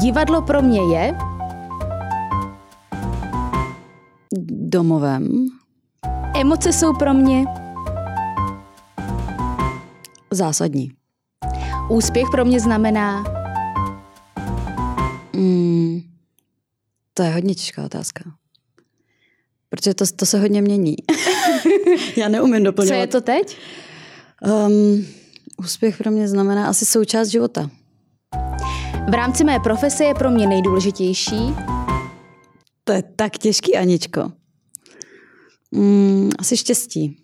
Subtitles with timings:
[0.00, 1.14] Divadlo pro mě je
[4.48, 5.46] Domovem.
[6.34, 7.44] Emoce jsou pro mě
[10.30, 10.92] Zásadní.
[11.90, 13.24] Úspěch pro mě znamená
[15.36, 16.00] Mm,
[17.14, 18.24] to je hodně těžká otázka.
[19.68, 20.96] Protože to, to se hodně mění.
[22.16, 22.96] Já neumím doplňovat.
[22.96, 23.58] Co je to teď?
[24.66, 25.06] Um,
[25.56, 27.70] úspěch pro mě znamená asi součást života.
[29.08, 31.54] V rámci mé profese je pro mě nejdůležitější
[32.84, 34.32] To je tak těžký, Aničko.
[35.70, 37.16] Mm, asi štěstí.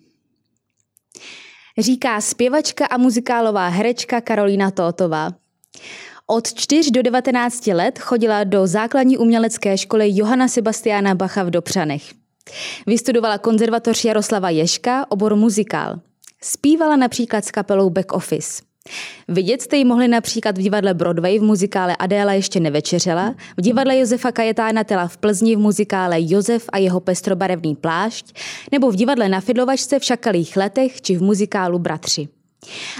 [1.77, 5.29] říká zpěvačka a muzikálová herečka Karolína Tótová.
[6.27, 12.03] Od 4 do 19 let chodila do základní umělecké školy Johana Sebastiana Bacha v Dobřanech.
[12.87, 15.99] Vystudovala konzervatoř Jaroslava Ješka, obor muzikál.
[16.41, 18.68] Zpívala například s kapelou Back Office.
[19.27, 23.97] Vidět jste ji mohli například v divadle Broadway v muzikále Adéla ještě nevečeřela, v divadle
[23.97, 28.35] Josefa Kajetána Tela v Plzni v muzikále Josef a jeho pestrobarevný plášť,
[28.71, 32.27] nebo v divadle na Fidlovačce v Šakalých letech či v muzikálu Bratři.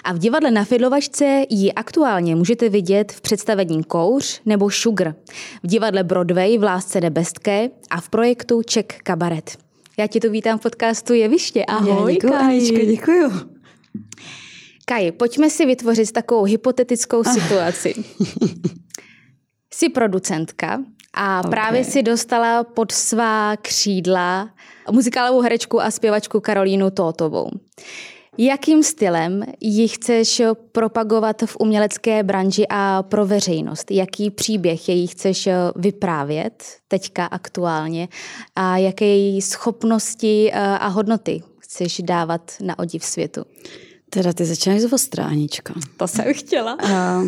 [0.04, 5.16] A v divadle na Fidlovačce ji aktuálně můžete vidět v představení Kouř nebo Sugar,
[5.64, 9.58] v divadle Broadway v Lásce nebestké a v projektu Czech Kabaret.
[9.98, 11.66] Já ti tu vítám v podcastu Jeviště.
[11.66, 12.45] Ahoj, děkuji, Kaj.
[12.45, 13.50] Aničko,
[14.90, 17.94] Kaj, pojďme si vytvořit takovou hypotetickou situaci.
[19.73, 20.82] Jsi producentka
[21.14, 21.50] a Ok.
[21.50, 24.50] právě si dostala pod svá křídla
[24.92, 27.50] muzikálovou herečku a zpěvačku Karolínu Tótovou.
[28.38, 33.92] Jakým stylem ji chceš propagovat v umělecké branži a pro veřejnost?
[33.92, 38.08] Jaký příběh její chceš vyprávět teďka aktuálně
[38.56, 43.44] a jaké její schopnosti eh, a hodnoty chceš dávat na odiv světu?
[44.10, 45.74] Teda ty začínáš z Aničko.
[45.98, 46.78] To jsem chtěla.
[46.84, 47.22] A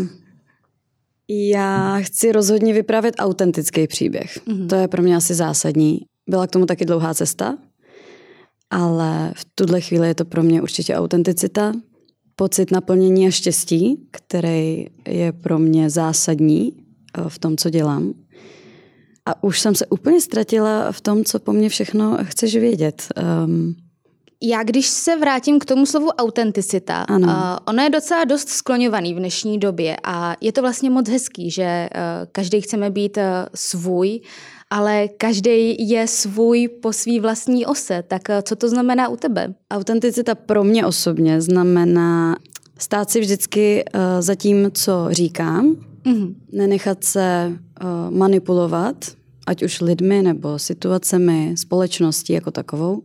[1.30, 4.38] já chci rozhodně vyprávět autentický příběh.
[4.48, 4.68] Mm-hmm.
[4.68, 6.02] To je pro mě asi zásadní.
[6.30, 7.58] Byla k tomu taky dlouhá cesta,
[8.70, 11.74] ale v tuhle chvíli je to pro mě určitě autenticita,
[12.36, 16.74] pocit naplnění a štěstí, který je pro mě zásadní
[17.18, 18.14] eh, v tom, co dělám.
[19.26, 23.08] A už jsem se úplně ztratila v tom, co po mně všechno chceš vědět.
[23.46, 23.76] Um,
[24.44, 27.28] Já když se vrátím k tomu slovu autenticita, Ano.
[27.28, 27.34] uh,
[27.66, 31.90] ono je docela dost skloňovaný v dnešní době a je to vlastně moc hezký, že
[31.96, 32.00] uh,
[32.32, 33.24] každý chceme být uh,
[33.56, 34.20] svůj,
[34.70, 38.04] ale každý je svůj po svý vlastní ose.
[38.08, 39.54] Tak uh, co to znamená u tebe?
[39.72, 42.36] Autenticita pro mě osobně znamená
[42.78, 45.76] stát si vždycky uh, za tím, co říkám,
[46.06, 46.36] Mhm.
[46.52, 47.52] nenechat se
[47.84, 48.96] uh, manipulovat,
[49.48, 53.02] ať už lidmi nebo situacemi, společností jako takovou.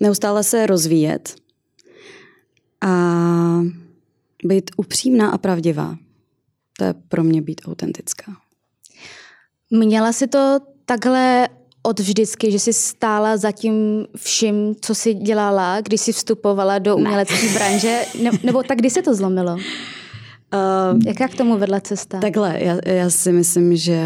[0.00, 1.36] Neustále se rozvíjet
[2.80, 3.60] a
[4.44, 5.96] být upřímná a pravdivá.
[6.78, 8.32] To je pro mě být autentická.
[9.70, 11.48] Měla si to takhle
[11.82, 16.96] od vždycky, že jsi stála za tím vším, co jsi dělala, když jsi vstupovala do
[16.96, 18.04] umělecké branže?
[18.22, 19.56] Ne, nebo tak kdy se to zlomilo?
[20.54, 22.20] Uh, Jaká k tomu vedla cesta?
[22.20, 24.02] Takhle, já, já si myslím, že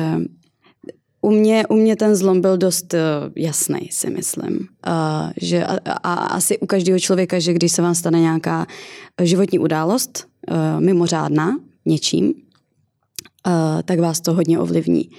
[1.25, 3.01] u mě, u mě ten zlom byl dost uh,
[3.37, 4.69] jasný, si myslím.
[4.87, 8.67] Uh, že a, a asi u každého člověka, že když se vám stane nějaká
[9.23, 13.53] životní událost, uh, mimořádná, něčím, uh,
[13.85, 15.11] tak vás to hodně ovlivní.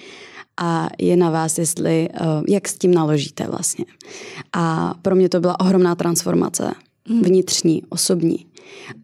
[0.61, 3.85] A je na vás, jestli, uh, jak s tím naložíte vlastně.
[4.53, 6.71] A pro mě to byla ohromná transformace.
[7.09, 8.47] Vnitřní, osobní.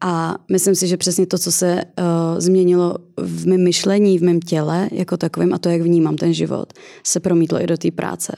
[0.01, 4.39] A myslím si, že přesně to, co se uh, změnilo v mém myšlení, v mém
[4.39, 6.73] těle jako takovým a to, jak vnímám ten život,
[7.03, 8.35] se promítlo i do té práce.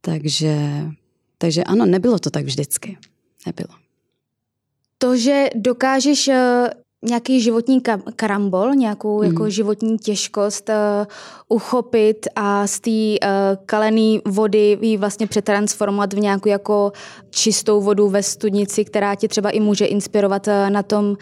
[0.00, 0.58] Takže,
[1.38, 2.98] takže ano, nebylo to tak vždycky.
[3.46, 3.78] Nebylo.
[4.98, 6.70] To, že dokážeš eh,
[7.02, 9.24] nějaký životní ka- karambol, nějakou mm.
[9.24, 10.74] jako životní těžkost uh,
[11.48, 16.92] uchopit a z té uh, kalené vody ji vlastně přetransformovat v nějakou jako
[17.30, 21.16] čistou vodu ve studnici, která tě třeba i může inspirovat uh, na tom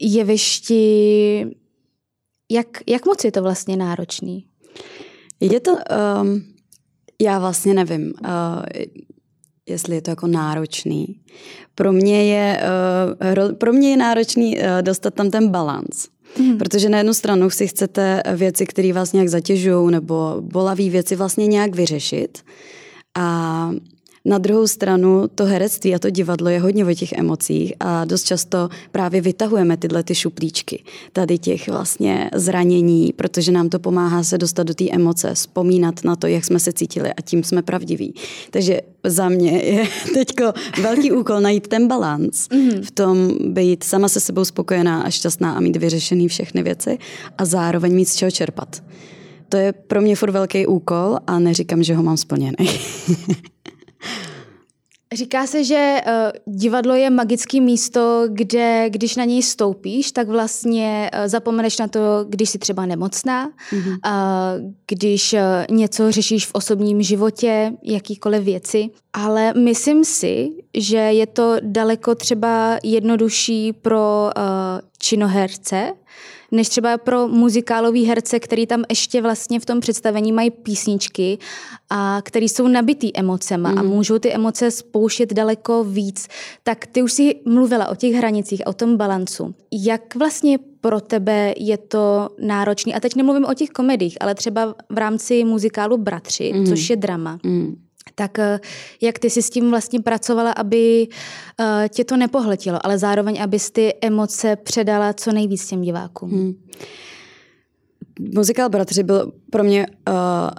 [0.00, 1.46] jevišti.
[2.50, 4.44] Jak, jak moc je to vlastně náročný?
[5.40, 5.70] Je to,
[6.22, 6.44] um,
[7.22, 8.28] já vlastně nevím, uh,
[9.68, 11.16] jestli je to jako náročný.
[11.74, 12.60] Pro mě je,
[13.34, 16.08] ro, pro mě je náročný uh, dostat tam ten balans.
[16.36, 16.58] Hmm.
[16.58, 21.46] Protože na jednu stranu si chcete věci, které vás nějak zatěžují, nebo bolavé věci vlastně
[21.46, 22.38] nějak vyřešit.
[23.18, 23.70] A
[24.28, 28.22] Na druhou stranu to herectví a to divadlo je hodně o těch emocích a dost
[28.22, 30.82] často právě vytahujeme tyhle ty šuplíčky,
[31.12, 36.16] tady těch vlastně zranění, protože nám to pomáhá se dostat do té emoce, vzpomínat na
[36.16, 38.14] to, jak jsme se cítili a tím jsme pravdiví.
[38.50, 39.84] Takže za mě je
[40.14, 40.52] teďko
[40.82, 42.82] velký úkol najít ten balans mm-hmm.
[42.82, 46.98] v tom být sama se sebou spokojená a šťastná a mít vyřešený všechny věci
[47.38, 48.82] a zároveň mít z čeho čerpat.
[49.48, 52.56] To je pro mě furt velký úkol a neříkám, že ho mám splněný.
[55.14, 61.10] Říká se, že uh, divadlo je magické místo, kde když na něj stoupíš, tak vlastně
[61.14, 63.98] uh, zapomeneš na to, když jsi třeba nemocná, mm-hmm.
[64.06, 68.90] uh, když uh, něco řešíš v osobním životě, jakýkoliv věci.
[69.12, 74.42] Ale myslím si, že je to daleko třeba jednodušší pro uh,
[74.98, 75.92] činoherce,
[76.50, 81.38] než třeba pro muzikálový herce, který tam ještě vlastně v tom představení mají písničky
[81.90, 83.78] a který jsou nabitý emocema mm.
[83.78, 83.92] a mhm.
[83.92, 86.28] můžou ty emoce spouštět daleko víc.
[86.62, 89.54] Tak ty už si mluvila o těch hranicích, o tom balancu.
[89.72, 92.94] Jak vlastně pro tebe je to náročný?
[92.94, 96.66] A teď nemluvím o těch komedích, ale třeba v rámci muzikálu Bratři, mm.
[96.66, 97.38] což je drama.
[97.42, 97.87] Mm
[98.18, 98.60] tak eh,
[99.02, 101.06] jak ty si s tím vlastně pracovala, aby
[101.60, 106.30] eh, tě to nepohltilo, ale zároveň, abys ty emoce předala co nejvíc těm divákům?
[106.30, 106.54] Hmm.
[108.34, 110.14] Muzikál Bratři byl pro mě uh,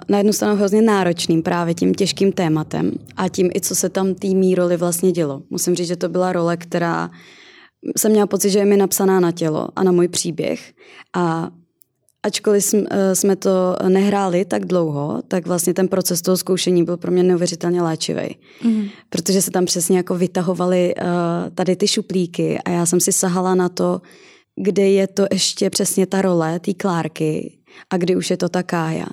[0.08, 4.14] na jednu stranu hrozně náročným právě tím těžkým tématem a tím i co se tam
[4.14, 5.42] té roli vlastně dělo.
[5.50, 7.10] Musím říct, že to byla role, která
[7.98, 10.72] jsem měla pocit, že je mi napsaná na tělo a na můj příběh
[11.16, 11.50] a
[12.22, 17.10] Ačkoliv eh, jsme to nehráli tak dlouho, tak vlastně ten proces toho zkoušení byl pro
[17.10, 18.36] mě neuvěřitelně léčivý.
[18.64, 18.84] Mm.
[19.08, 21.04] Protože se tam přesně jako vytahovaly uh,
[21.54, 24.00] tady ty šuplíky a já jsem si sahala na to,
[24.56, 27.58] kde je to ještě přesně ta role té Klárky
[27.90, 29.06] a kdy už je to ta Kája.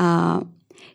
[0.00, 0.40] A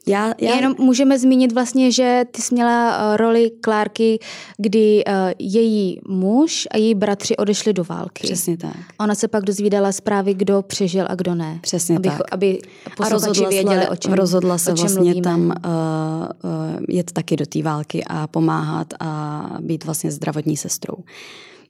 [0.08, 0.56] já, já...
[0.56, 4.20] Jenom můžeme zmínit vlastně, že ty jsi měla uh, roli Klárky,
[4.58, 8.24] kdy uh, její muž a její bratři odešli do války.
[8.24, 8.76] Přesně tak.
[9.00, 11.60] Ona se pak dozvídala zprávy, kdo přežil a kdo ne.
[11.62, 12.22] Přesně aby, tak.
[12.32, 12.60] Aby
[13.00, 15.24] a rozhodla věděli, o čem Rozhodla se o čem vlastně mluvíme.
[15.24, 20.96] tam uh, uh, jet taky do té války a pomáhat a být vlastně zdravotní sestrou.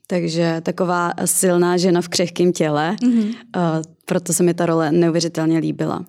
[0.06, 3.26] Takže taková silná žena v křehkém těle, mm-hmm.
[3.26, 3.32] uh,
[4.04, 6.04] proto se mi ta role neuvěřitelně líbila.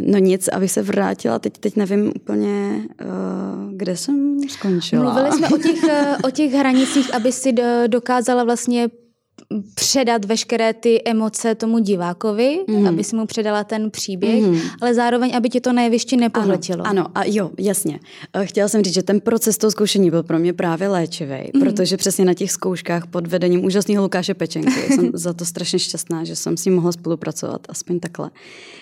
[0.00, 5.02] No nic, abych se vrátila, teď, teď nevím úplně, uh, kde jsem skončila.
[5.02, 7.52] Mluvili jsme o těch, eh, o těch hranicích, aby si
[7.86, 8.88] dokázala vlastně
[9.74, 12.86] předat veškeré ty emoce tomu divákovi, mm.
[12.86, 14.60] aby si mu předala ten příběh, mm.
[14.80, 16.86] ale zároveň, aby ti to na jevišti nepohltilo.
[16.86, 18.00] Ano, ano, a jo, jasně.
[18.44, 21.60] Chtěla jsem říct, že ten proces toho zkoušení byl pro mě právě léčivý, mm.
[21.60, 26.24] protože přesně na těch zkouškách pod vedením úžasného Lukáše Pečenky jsem za to strašně šťastná,
[26.24, 28.30] že jsem s ním mohla spolupracovat, aspoň takhle.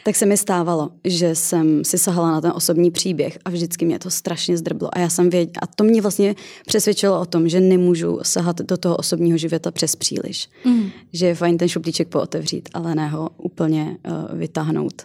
[0.05, 3.99] Tak se mi stávalo, že jsem si sahala na ten osobní příběh a vždycky mě
[3.99, 4.89] to strašně zdrblo.
[4.93, 6.35] A já jsem věděla, a to mě vlastně
[6.67, 10.49] přesvědčilo o tom, že nemůžu sahat do toho osobního života přes příliš.
[10.65, 10.91] Mm.
[11.13, 15.03] Že je fajn ten šuplíček pootevřít, ale ne ho úplně uh, vytáhnout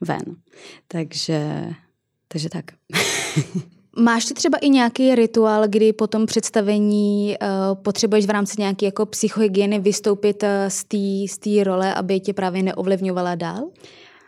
[0.00, 0.22] ven.
[0.88, 1.68] Takže,
[2.28, 2.64] takže tak.
[3.96, 8.86] Máš ty třeba i nějaký rituál, kdy po tom představení uh, potřebuješ v rámci nějaké
[8.86, 10.48] jako psychohygieny vystoupit uh,
[11.26, 13.70] z té role, aby tě právě neovlivňovala dál?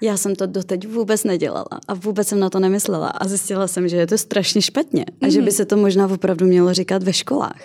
[0.00, 3.88] Já jsem to doteď vůbec nedělala a vůbec jsem na to nemyslela a zjistila jsem,
[3.88, 5.30] že je to strašně špatně a mm.
[5.30, 7.60] že by se to možná opravdu mělo říkat ve školách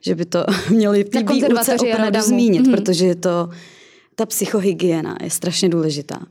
[0.00, 2.76] že by to měli ty výuce opravdu zmínit, mm-hmm.
[2.76, 3.48] protože je to,
[4.14, 6.26] ta psychohygiena je strašně důležitá.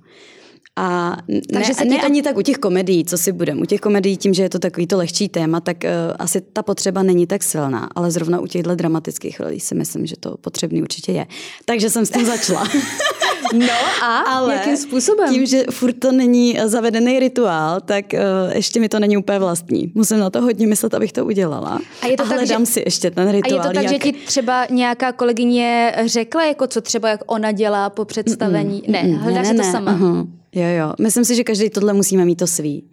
[0.80, 1.18] A
[1.54, 2.06] Takže ne, se ne to...
[2.06, 3.62] ani tak u těch komedií, co si budem.
[3.62, 6.64] U těch komedií tím, že je to takový to lehčí téma, tak uh, asi ta
[6.64, 10.81] potřeba není tak silná, ale zrovna u těchto dramatických rolí si myslím, že to potřebný
[10.81, 11.28] určitě je.
[11.66, 12.68] Takže jsem s tím začala.
[13.53, 15.33] No a Ale jakým způsobem?
[15.33, 18.19] Tím, že furt to není zavedený rituál, tak uh,
[18.56, 19.92] ještě mi to není úplně vlastní.
[19.95, 21.80] Musím na to hodně myslet, abych to udělala.
[22.01, 22.71] A je to a tak, hledám že...
[22.71, 23.61] si ještě ten rituál.
[23.61, 23.94] A je to tak, jak...
[23.94, 28.81] že ti třeba nějaká kolegyně řekla, jako co třeba jak ona dělá po představení?
[28.81, 29.97] Mm-mm, ne, hledáš ne, ne, to sama.
[29.97, 30.27] Uh-huh.
[30.56, 30.94] Jo, jo.
[30.99, 32.83] Myslím si, že každý tohle musíme mít to svý.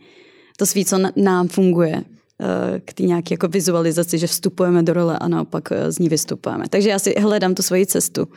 [0.56, 2.13] To svý, co nám funguje eh,
[2.84, 6.64] k té nějaké jako vizualizaci, že vstupujeme do role a naopak eh, z ní vystupujeme.
[6.70, 8.28] Takže já si hledám tu svoji cestu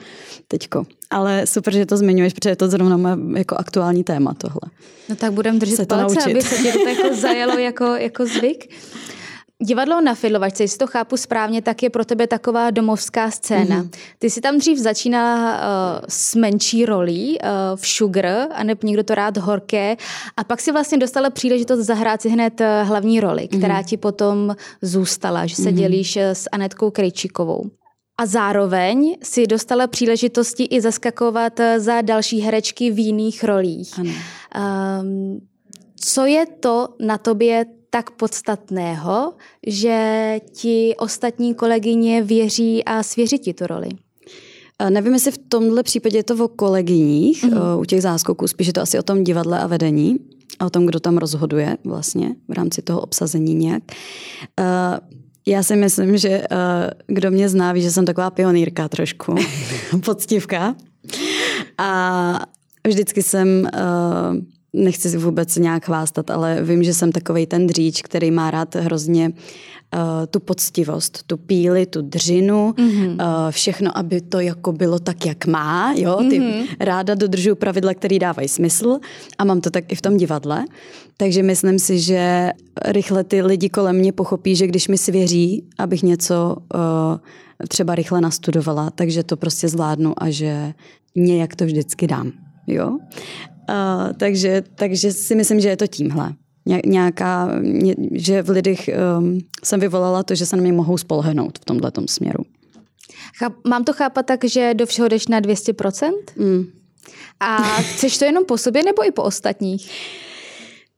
[0.48, 0.86] teďko.
[1.10, 4.72] Ale super, že to zmiňuješ, protože je to zrovna moje jako aktuální téma tohle.
[5.10, 8.70] No tak budeme držet palce, aby se ti to jako zajelo jako, jako zvyk.
[9.64, 13.84] Divadlo na Fidlovačce, jestli to chápu správně, tak je pro tebe taková domovská scéna.
[13.84, 13.90] Mm-hmm.
[14.20, 19.04] Ty jsi tam dřív začínala uh, s menší rolí uh, v Sugar, a nebo někdo
[19.04, 19.98] to rád horké,
[20.38, 23.86] a pak si vlastně dostala příležitost zahrát si hned uh, hlavní roli, která mm-hmm.
[23.86, 25.74] ti potom zůstala, že se mm-hmm.
[25.74, 27.64] dělíš s Anetkou Krejčíkovou.
[28.20, 34.00] A zároveň si dostala příležitosti i zaskakovat za další herečky v jiných rolích.
[34.00, 34.12] Ano.
[35.02, 35.40] Um,
[36.00, 37.66] co je to na tobě
[37.98, 39.34] tak podstatného,
[39.68, 43.90] že ti ostatní kolegyně věří a svěří ti tu roli?
[44.90, 47.80] Nevím, jestli v tomhle případě je to o kolegyních, mm-hmm.
[47.80, 50.20] u těch záskoků, spíš je to asi o tom divadle a vedení
[50.60, 53.84] a o tom, kdo tam rozhoduje vlastně v rámci toho obsazení nějak.
[55.48, 56.44] Já si myslím, že
[57.08, 59.36] kdo mě zná, ví, že jsem taková pionýrka trošku,
[60.06, 60.76] poctivka.
[61.78, 62.40] A
[62.88, 63.70] vždycky jsem
[64.74, 68.76] nechci si vůbec nějak chvástat, ale vím, že jsem takový ten dříč, který má rád
[68.76, 73.12] hrozně uh, tu poctivost, tu píli, tu dřinu, mm-hmm.
[73.12, 75.94] uh, všechno, aby to jako bylo tak, jak má.
[75.98, 76.18] Jo?
[76.30, 76.68] Ty mm-hmm.
[76.80, 79.00] ráda dodržuju pravidla, které dávají smysl
[79.38, 80.66] a mám to tak i v tom divadle.
[81.18, 82.52] Takže myslím si, že
[82.86, 86.80] rychle ty lidi kolem mě pochopí, že když mi svěří, abych něco uh,
[87.68, 90.74] třeba rychle nastudovala, takže to prostě zvládnu a že
[91.16, 92.32] nějak to vždycky dám.
[92.68, 92.98] Jo?
[93.70, 96.34] Uh, takže, takže si myslím, že je to tímhle.
[96.86, 97.50] Nějaká,
[98.12, 101.92] že v lidech um, jsem vyvolala to, že se na mě mohou spolehnout v tomhle
[102.06, 102.44] směru.
[103.68, 106.12] Mám to chápat tak, že do všeho jdeš na 200%?
[106.36, 106.66] Mm.
[107.40, 109.92] A chceš to jenom po sobě nebo i po ostatních?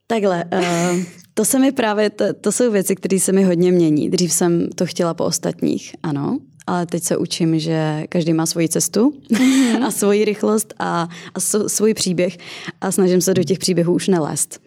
[0.08, 1.00] Takhle, uh,
[1.34, 4.10] to se mi právě, to, to jsou věci, které se mi hodně mění.
[4.10, 8.70] Dřív jsem to chtěla po ostatních, ano ale teď se učím, že každý má svoji
[8.70, 9.84] cestu mm-hmm.
[9.88, 12.38] a svoji rychlost a, a svůj příběh
[12.82, 14.62] a snažím se do těch příběhů už nelézt.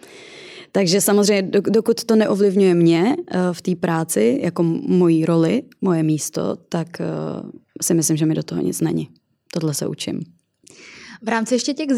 [0.73, 6.57] Takže samozřejmě, dokud to neovlivňuje mě eh, v té práci, jako moji roli, moje místo,
[6.69, 7.07] tak eh,
[7.83, 9.09] si myslím, že mi do toho nic není.
[9.53, 10.21] Tohle se učím.
[11.23, 11.89] V rámci ještě těch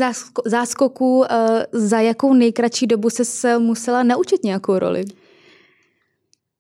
[0.47, 5.05] záskoků, eh, za jakou nejkratší dobu se musela naučit nějakou roli?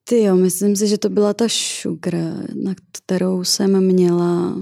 [0.08, 2.34] Ty jo, myslím si, že to byla ta šugra,
[2.64, 4.56] na kterou jsem měla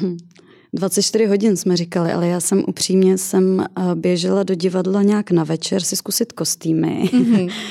[0.72, 5.44] 24 hodin jsme říkali, ale já jsem upřímně jsem eh, běžela do divadla nějak na
[5.44, 7.10] večer si zkusit kostýmy.
[7.12, 7.52] Mm-hmm.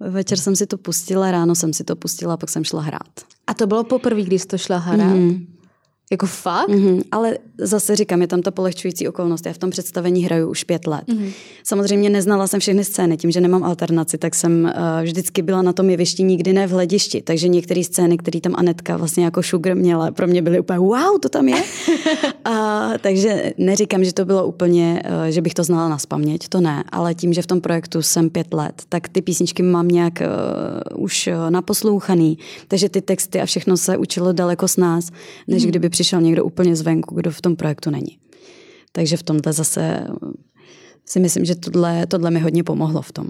[0.00, 3.20] Večer jsem si to pustila, ráno jsem si to pustila, pak jsem šla hrát.
[3.46, 5.16] A to bylo poprvé, když jsi to šla hrát?
[5.16, 5.46] Mm-hmm.
[6.10, 6.68] Jako fakt?
[6.68, 7.02] Mm-hmm.
[7.12, 9.46] Ale zase říkám, je tam ta polehčující okolnost.
[9.46, 11.04] Já v tom představení hraju už pět let.
[11.08, 11.32] Mm-hmm.
[11.64, 15.72] Samozřejmě neznala jsem všechny scény, tím, že nemám alternaci, tak jsem uh, vždycky byla na
[15.72, 17.22] tom jevišti, nikdy ne v hledišti.
[17.22, 21.20] Takže některé scény, které tam Anetka vlastně jako sugar měla, pro mě byly úplně wow,
[21.22, 21.56] to tam je.
[22.48, 22.52] uh,
[23.00, 26.84] takže neříkám, že to bylo úplně, uh, že bych to znala na spaměť, to ne.
[26.92, 30.22] Ale tím, že v tom projektu jsem pět let, tak ty písničky mám nějak
[30.94, 32.38] uh, už uh, naposlouchaný.
[32.68, 35.10] Takže ty texty a všechno se učilo daleko s nás,
[35.48, 35.68] než mm-hmm.
[35.68, 38.18] kdyby přišel někdo úplně zvenku, kdo v tom projektu není.
[38.92, 40.06] Takže v tomhle zase
[41.06, 43.26] si myslím, že tohle, tohle mi hodně pomohlo v tom.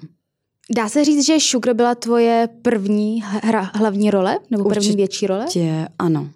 [0.77, 4.39] Dá se říct, že Sugar byla tvoje první hra, hlavní role?
[4.51, 5.47] Nebo první Určitě, větší role?
[5.99, 6.31] ano.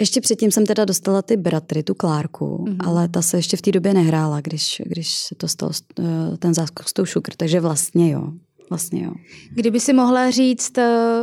[0.00, 2.76] Ještě předtím jsem teda dostala ty bratry, tu Klárku, mm-hmm.
[2.78, 6.54] ale ta se ještě v té době nehrála, když, když se to stalo eh, ten
[6.54, 8.32] záskok s tou Sugar, takže vlastně jo.
[8.70, 9.12] Vlastně jo.
[9.50, 11.22] Kdyby si mohla říct, eh,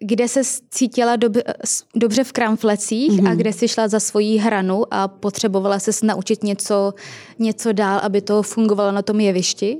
[0.00, 0.40] kde se
[0.70, 1.32] cítila dob,
[1.94, 3.30] dobře v kramflecích mm-hmm.
[3.30, 6.94] a kde si šla za svojí hranu a potřebovala se naučit něco,
[7.38, 9.78] něco dál, aby to fungovalo na tom jevišti?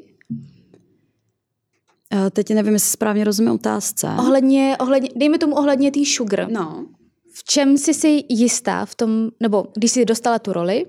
[2.14, 4.08] Uh, teď nevím, jestli správně rozumím otázce.
[4.18, 6.50] Ohledně, ohledně, dejme tomu ohledně té sugar.
[6.50, 6.86] No.
[7.34, 10.86] V čem jsi si jistá v tom, nebo když jsi dostala tu roli,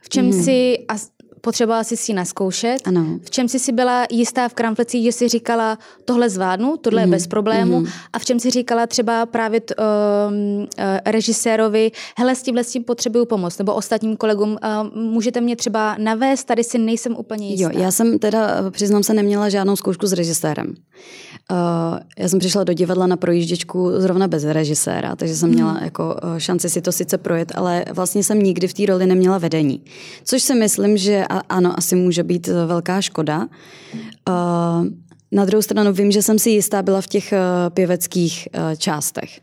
[0.00, 0.44] v čem mm.
[0.44, 0.94] si, a
[1.40, 2.76] potřebovala jsi si naskoušet.
[2.84, 3.18] Ano.
[3.22, 7.02] V čem jsi si byla jistá v kramflecích, že jsi říkala, tohle zvládnu, tohle mm-hmm.
[7.02, 7.10] je mhm.
[7.10, 7.80] bez problému.
[7.80, 7.92] Mm-hmm.
[8.12, 9.84] A v čem si říkala třeba právě t, uh,
[10.34, 10.66] uh,
[11.06, 15.96] režisérovi, hele, s tímhle s tím potřebuju pomoc, nebo ostatním kolegům, uh, můžete mě třeba
[15.98, 17.70] navést, tady si nejsem úplně jistá.
[17.72, 20.74] Jo, já jsem teda, přiznám se, neměla žádnou zkoušku s režisérem.
[21.52, 25.84] Uh, já jsem přišla do divadla na projížděčku zrovna bez režiséra, takže jsem měla mm.
[25.84, 29.80] jako šanci si to sice projet, ale vlastně jsem nikdy v té roli neměla vedení.
[30.24, 33.48] Což si myslím, že ano, asi může být eh, velká škoda.
[35.32, 37.34] Na druhou stranu vím, že jsem si jistá byla v těch
[37.74, 38.48] pěveckých
[38.78, 39.40] částech.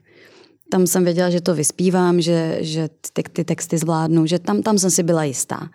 [0.71, 4.77] Tam jsem věděla, že to vyspívám, že, že ty, ty texty zvládnu, že tam, tam
[4.77, 5.69] jsem si byla jistá.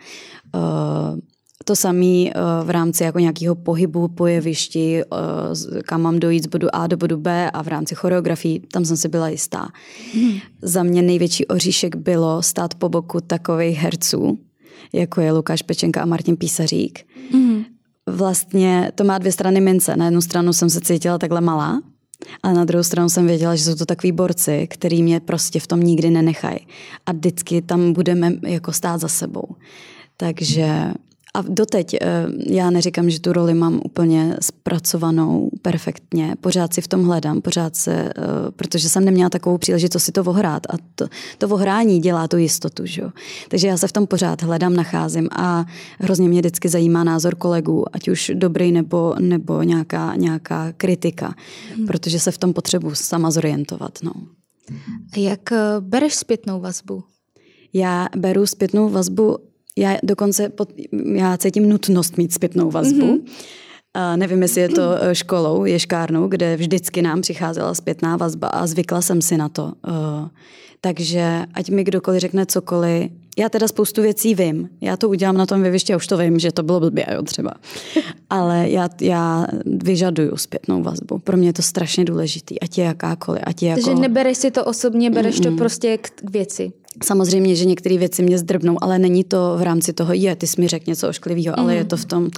[0.55, 1.19] Uh,
[1.69, 2.33] to samé
[2.65, 5.03] v rámci jako nějakého pohybu po jevišti,
[5.85, 8.97] kam mám dojít z bodu A do bodu B a v rámci choreografii, tam jsem
[8.97, 9.69] si byla jistá.
[10.15, 10.39] Hmm.
[10.63, 14.39] Za mě největší oříšek bylo stát po boku takových herců,
[14.93, 17.05] jako je Lukáš Pečenka a Martin Písařík.
[17.35, 17.65] Mm-hmm.
[18.11, 19.97] Vlastně to má dvě strany mince.
[19.97, 21.83] Na jednu stranu jsem se cítila takhle malá,
[22.43, 25.67] ale na druhou stranu jsem věděla, že jsou to takový borci, který mě prostě v
[25.67, 26.59] tom nikdy nenechají.
[27.07, 29.45] A vždycky tam budeme jako stát za sebou.
[30.17, 30.93] Takže
[31.39, 36.89] A doteď, eh, já neříkám, že tu roli mám úplně zpracovanou perfektně, pořád si v
[36.89, 38.13] tom hledám, pořád se, eh,
[38.57, 41.07] protože jsem neměla takovou příležitost si to ohrát a to,
[41.39, 43.11] to ohrání dělá tu jistotu, že jo.
[43.49, 45.65] Takže já se v tom pořád hledám, nacházím a
[45.99, 51.35] hrozně mě vždycky zajímá názor kolegů, ať už dobrý nebo, nebo nějaká, nějaká kritika,
[51.77, 51.87] hmm.
[51.87, 54.13] protože se v tom potřebuji sama zorientovat, no.
[55.17, 57.05] Jak eh, bereš zpětnou vazbu?
[57.73, 59.37] Já beru zpětnou vazbu
[59.79, 60.69] já dokonce pod,
[61.15, 63.07] já cítím nutnost mít zpětnou vazbu.
[63.07, 63.23] Mm-hmm.
[63.95, 68.67] A nevím, jestli je to eh, školou, ješkárnou, kde vždycky nám přicházela zpětná vazba a
[68.67, 69.73] zvykla jsem si na to.
[70.81, 74.69] Takže ať mi kdokoliv řekne cokoliv, já teda spoustu věcí vím.
[74.81, 77.53] Já to udělám na tom vyviště, už to vím, že to bylo blbě, jo, třeba.
[78.31, 81.19] Ale já, já vyžaduju zpětnou vazbu.
[81.19, 83.83] Pro mě je to strašně důležitý, ať je jakákoliv, ať je jako...
[83.83, 85.51] Takže nebereš si to osobně, bereš Mm-mm.
[85.51, 86.73] to prostě k věci.
[87.05, 90.61] Samozřejmě, že některé věci mě zdrbnou, ale není to v rámci toho, je, ty jsi
[90.61, 91.63] mi řekl něco ošklivého, mm.
[91.63, 92.29] ale je to v tom,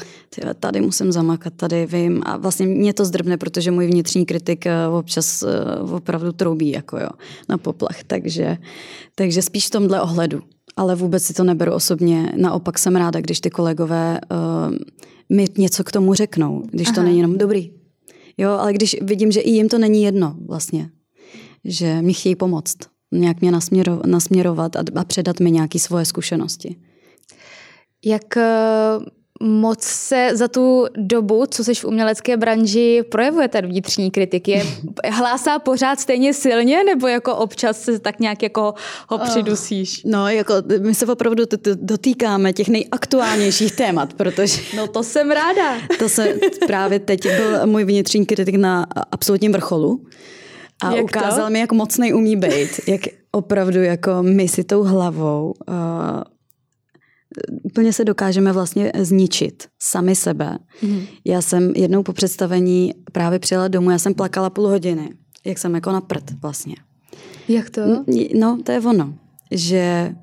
[0.60, 2.22] tady musím zamakat, tady vím.
[2.26, 6.98] A vlastně mě to zdrbne, protože můj vnitřní kritik eh, občas eh, opravdu troubí jako
[6.98, 7.08] jo,
[7.48, 7.96] na poplach.
[8.06, 8.29] Takže,
[9.14, 10.42] takže spíš v tomhle ohledu.
[10.76, 12.32] Ale vůbec si to neberu osobně.
[12.36, 14.76] Naopak jsem ráda, když ty kolegové uh,
[15.36, 16.94] mi něco k tomu řeknou, když Aha.
[16.94, 17.72] to není jenom dobrý.
[18.38, 20.90] Jo, ale když vidím, že i jim to není jedno vlastně,
[21.64, 22.76] že mi chtějí pomoct
[23.12, 26.76] nějak mě nasměro, nasměrovat a, a předat mi nějaké svoje zkušenosti.
[28.04, 28.42] Jak eh,
[29.42, 34.48] moc se za tu dobu, co jsi v umělecké branži, projevuje ten vnitřní kritik?
[34.48, 34.66] Je,
[35.10, 38.74] hlásá pořád stejně silně, nebo jako občas se tak nějak jako
[39.08, 39.24] ho ah.
[39.24, 40.02] přidusíš?
[40.04, 41.44] No, jako my se opravdu
[41.74, 44.60] dotýkáme těch nejaktuálnějších témat, protože...
[44.76, 45.76] No to jsem ráda.
[45.98, 46.34] To se
[46.66, 50.04] právě teď byl můj vnitřní kritik na absolutním vrcholu.
[50.82, 51.52] A jak ukázal to?
[51.52, 52.80] mi, jak mocný umí být.
[52.86, 53.00] Jak
[53.32, 55.74] opravdu jako my si tou hlavou uh,
[57.62, 60.58] úplně se dokážeme vlastně zničit sami sebe.
[60.82, 61.02] Mm.
[61.24, 65.10] Já jsem jednou po představení právě přijela domů, já jsem plakala půl hodiny,
[65.44, 66.74] jak jsem jako na prd vlastně.
[67.48, 67.80] Jak to?
[68.34, 69.14] No, to je ono,
[69.50, 70.14] že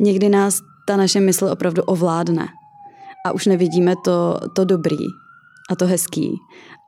[0.00, 2.46] někdy nás ta naše mysl opravdu ovládne
[3.26, 4.98] a už nevidíme to, to dobrý
[5.70, 6.40] a to hezký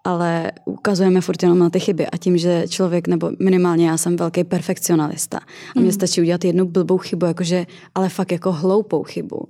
[0.04, 4.16] ale ukazujeme furt jenom na ty chyby a tím, že člověk, nebo minimálně já jsem
[4.16, 5.38] velký perfekcionalista
[5.76, 5.92] a mně mm.
[5.92, 9.48] stačí udělat jednu blbou chybu, jakože, ale fakt jako hloupou chybu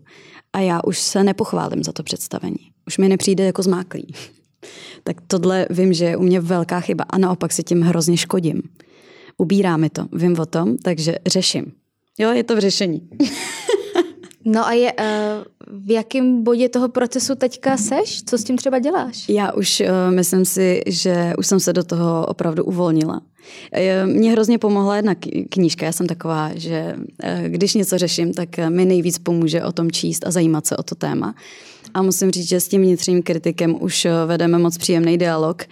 [0.53, 2.73] a já už se nepochválím za to představení.
[2.87, 4.07] Už mi nepřijde jako zmáklý.
[5.05, 8.63] tak tohle vím, že je u mě velká chyba a naopak si tím hrozně škodím.
[9.39, 11.73] Ubírá mi to, vím o tom, takže řeším.
[12.19, 13.09] Jo, je to v řešení.
[14.45, 15.05] No a je, uh,
[15.87, 18.23] v jakém bodě toho procesu teďka seš?
[18.23, 19.29] Co s tím třeba děláš?
[19.29, 23.21] Já už uh, myslím si, že už jsem se do toho opravdu uvolnila.
[24.05, 25.15] Mně hrozně pomohla jedna
[25.49, 25.87] knížka.
[25.87, 26.97] Já jsem taková, že
[27.47, 30.95] když něco řeším, tak mi nejvíc pomůže o tom číst a zajímat se o to
[30.95, 31.35] téma.
[31.95, 35.63] A musím říct, že s tím vnitřním kritikem už vedeme moc příjemný dialog,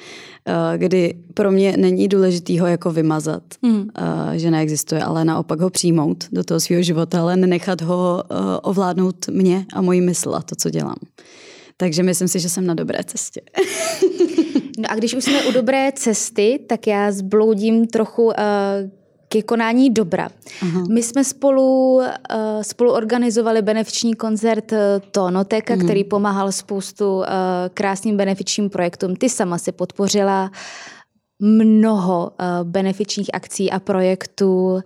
[0.76, 3.88] kdy pro mě není důležitý ho jako vymazat, mm.
[4.36, 8.22] že neexistuje, ale naopak ho přijmout do toho svého života, ale nenechat ho
[8.62, 10.98] ovládnout mě a moji mysl a to, co dělám.
[11.76, 13.40] Takže myslím si, že jsem na dobré cestě.
[14.78, 18.32] no a když už jsme u dobré cesty, tak já zbloudím trochu uh,
[19.32, 20.28] ke konání dobra.
[20.62, 20.84] Aha.
[20.90, 22.04] My jsme spolu, uh,
[22.62, 25.84] spolu organizovali benefiční koncert eh, Tonoteka, mhm.
[25.84, 27.24] který pomáhal spoustu uh,
[27.74, 29.16] krásným benefičním projektům.
[29.16, 30.50] Ty sama si podpořila
[31.38, 34.80] mnoho uh, benefičních akcí a projektů.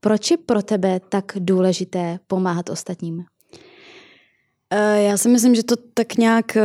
[0.00, 3.24] Proč je pro tebe tak důležité pomáhat ostatním?
[4.96, 6.56] Já si myslím, že to tak nějak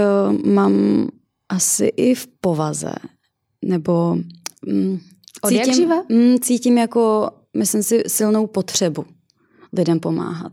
[0.45, 1.07] mám
[1.49, 2.93] asi i v povaze.
[3.65, 4.17] Nebo
[5.45, 9.05] mm, cítím, mm, cítím jako, myslím si, silnou potřebu
[9.73, 10.51] lidem pomáhat.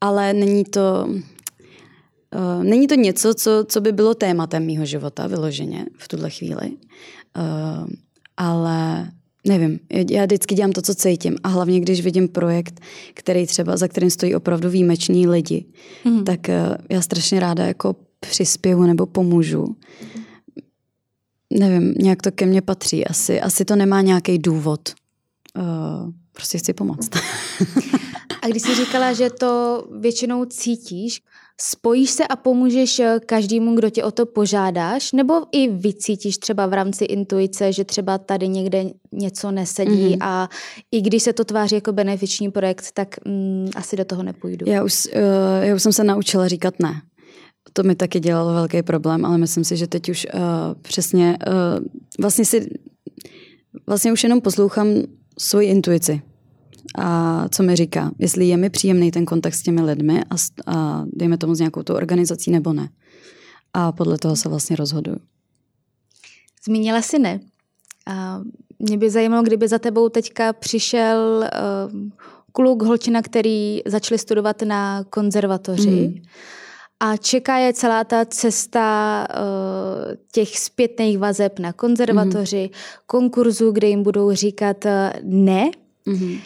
[0.00, 5.86] Ale není to, uh, není to něco, co, co by bylo tématem mýho života vyloženě
[5.98, 6.70] v tuhle chvíli.
[6.70, 7.88] Uh,
[8.36, 9.10] ale
[9.46, 9.78] nevím,
[10.10, 12.80] já vždycky dělám to, co cítím a hlavně, když vidím projekt,
[13.14, 15.64] který třeba, za kterým stojí opravdu výjimeční lidi,
[16.04, 16.24] mm.
[16.24, 19.76] tak uh, já strašně ráda jako přispěju nebo pomůžu
[21.50, 23.06] nevím, nějak to ke mně patří.
[23.06, 24.80] Asi, asi to nemá nějaký důvod.
[25.58, 27.10] Uh, prostě chci pomoct.
[28.42, 31.22] a když jsi říkala, že to většinou cítíš,
[31.60, 36.66] spojíš se a pomůžeš eh, každému, kdo tě o to požádáš, nebo i vycítíš třeba
[36.66, 40.18] v rámci intuice, že třeba tady někde něco nesedí mm-hmm.
[40.20, 40.48] a
[40.92, 44.70] i když se to tváří jako benefiční projekt, tak mm, asi do toho nepůjdu.
[44.70, 47.02] Já už, uh, já už jsem se naučila říkat ne
[47.76, 50.40] to mi taky dělalo velký problém, ale myslím si, že teď už uh,
[50.82, 51.84] přesně uh,
[52.20, 52.70] vlastně si
[53.86, 54.88] vlastně už jenom poslouchám
[55.38, 56.22] svoji intuici
[56.98, 60.34] a co mi říká, jestli je mi příjemný ten kontakt s těmi lidmi a,
[60.72, 62.88] a dejme tomu s nějakou tu organizací nebo ne.
[63.74, 65.16] A podle toho se vlastně rozhoduju.
[66.64, 67.40] Zmínila si ne.
[68.06, 68.40] A
[68.78, 71.44] mě by zajímalo, kdyby za tebou teďka přišel
[71.92, 72.00] uh,
[72.52, 75.90] kluk, holčina, který začali studovat na konzervatoři.
[75.90, 76.22] Mm.
[77.00, 82.78] A čeká je celá ta cesta uh, těch zpětných vazeb na konzervatoři, mm.
[83.06, 84.90] konkurzu, kde jim budou říkat uh,
[85.22, 85.70] ne.
[86.06, 86.32] Mm.
[86.32, 86.38] Uh,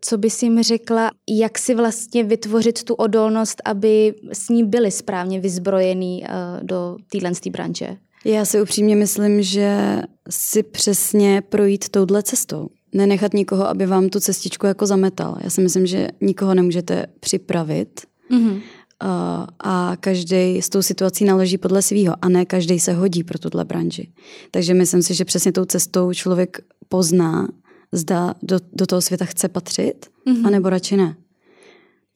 [0.00, 5.40] co bys jim řekla, jak si vlastně vytvořit tu odolnost, aby s ní byli správně
[5.40, 7.96] vyzbrojený uh, do téhle branže?
[8.24, 12.68] Já si upřímně myslím, že si přesně projít touhle cestou.
[12.92, 15.36] Nenechat nikoho, aby vám tu cestičku jako zametal.
[15.40, 18.60] Já si myslím, že nikoho nemůžete připravit mm-hmm.
[19.00, 23.38] A, a každý s tou situací naloží podle svého a ne každý se hodí pro
[23.38, 24.12] tuhle branži.
[24.50, 27.48] Takže myslím si, že přesně tou cestou člověk pozná,
[27.92, 30.46] zda do, do toho světa chce patřit, mm-hmm.
[30.46, 31.16] anebo radši ne.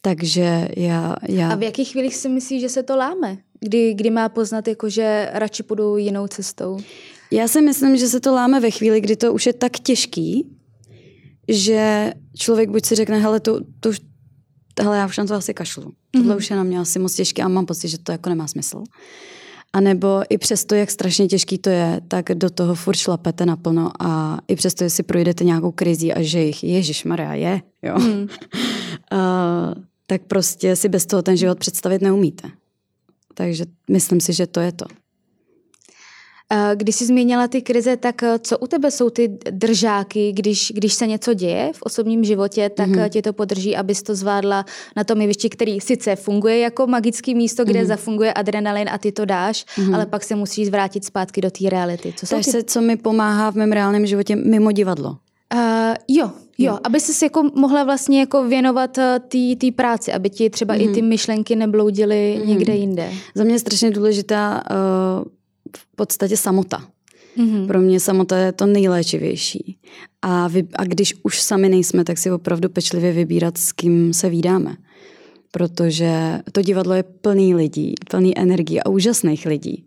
[0.02, 1.50] Takže já, já...
[1.50, 3.38] A v jakých chvílích si myslíš, že se to láme?
[3.60, 6.78] Kdy, kdy má poznat, jako, že radši půjdu jinou cestou?
[7.30, 10.56] Já si myslím, že se to láme ve chvíli, kdy to už je tak těžký,
[11.48, 13.90] že člověk buď si řekne, hele, to, to
[14.80, 15.82] hele, já už na to asi kašlu.
[15.82, 15.92] Mm-hmm.
[16.12, 18.46] Tohle už je na mě asi moc těžké a mám pocit, že to jako nemá
[18.46, 18.84] smysl.
[19.72, 23.90] A nebo i přesto, jak strašně těžký to je, tak do toho furt šlapete naplno
[24.00, 27.98] a i přesto, jestli projdete nějakou krizi a že jich Ježíš Maria je, jo.
[28.10, 28.28] Mm.
[29.12, 29.74] uh,
[30.06, 32.50] tak prostě si bez toho ten život představit neumíte.
[33.34, 34.84] Takže myslím si, že to je to.
[36.74, 40.94] Když jsi zmínila ty krize, tak eh, co u tebe jsou ty držáky, když, když
[40.94, 43.08] se něco děje v osobním životě, tak mm-hmm.
[43.08, 44.64] tě to podrží, abys to zvládla
[44.96, 47.86] na tom jevišti, který sice funguje jako magický místo, kde mm-hmm.
[47.86, 49.94] zafunguje adrenalin a ty to dáš, mm-hmm.
[49.94, 52.14] ale pak se musíš vrátit zpátky do té reality.
[52.16, 52.50] Co Takže ty...
[52.50, 55.16] se, co mi pomáhá v mém reálném životě mimo divadlo.
[55.54, 59.20] Uh, jo, jo, aby se jako mohla vlastně jako věnovat eh,
[59.56, 60.90] té práci, aby ti třeba mm-hmm.
[60.90, 61.08] i ty mhm.
[61.08, 62.46] myšlenky nebloudily mm-hmm.
[62.46, 63.10] někde jinde.
[63.34, 65.24] Za mě je strašně důležitá uh,
[65.76, 66.88] v podstatě samota.
[67.38, 67.66] Mm-hmm.
[67.66, 69.78] Pro mě samota je to nejléčivější.
[70.22, 74.30] A, vy, a když už sami nejsme, tak si opravdu pečlivě vybírat, s kým se
[74.30, 74.76] vídáme
[75.50, 79.84] protože to divadlo je plný lidí, plný energií a úžasných lidí,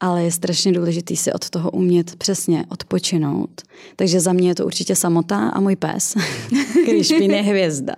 [0.00, 3.50] ale je strašně důležitý si od toho umět přesně odpočinout.
[3.96, 6.14] Takže za mě je to určitě samota a můj pes,
[6.82, 7.94] který špín je hvězda.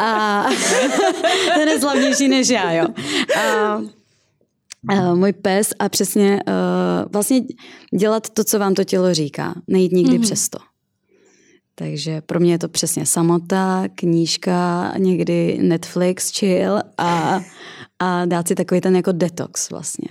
[0.00, 0.44] A
[1.54, 2.86] ten je slavnější než já, jo.
[3.40, 3.80] A
[4.92, 7.40] Uh, můj pes a přesně uh, vlastně
[7.98, 9.54] dělat to, co vám to tělo říká.
[9.68, 10.22] Nejít nikdy mm-hmm.
[10.22, 10.58] přes to.
[11.74, 17.40] Takže pro mě je to přesně samota, knížka, někdy Netflix, chill a,
[17.98, 20.08] a dát si takový ten jako detox vlastně.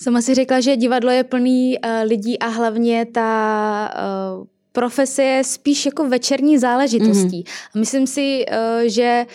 [0.00, 3.90] Sama si řekla, že divadlo je plný uh, lidí a hlavně ta
[4.38, 7.42] uh, profese je spíš jako večerní záležitostí.
[7.42, 7.70] Mm-hmm.
[7.74, 9.32] A myslím si, uh, že uh,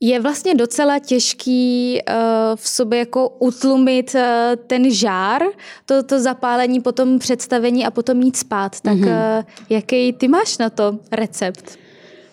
[0.00, 2.14] je vlastně docela těžký uh,
[2.54, 4.20] v sobě jako utlumit uh,
[4.66, 5.42] ten žár,
[5.86, 8.80] to, to zapálení po tom představení a potom mít spát.
[8.80, 9.38] Tak mm-hmm.
[9.38, 11.78] uh, jaký ty máš na to recept?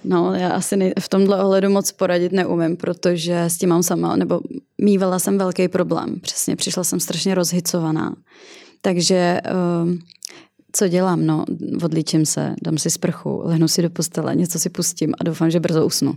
[0.03, 4.15] No, já asi nej- v tomhle ohledu moc poradit neumím, protože s tím mám sama,
[4.15, 4.39] nebo
[4.81, 6.19] mývala jsem velký problém.
[6.21, 8.15] Přesně, přišla jsem strašně rozhicovaná.
[8.81, 9.91] Takže uh,
[10.75, 11.25] co dělám?
[11.25, 11.45] No,
[11.83, 15.59] odlíčím se, dám si sprchu, lehnu si do postele, něco si pustím a doufám, že
[15.59, 16.15] brzo usnu.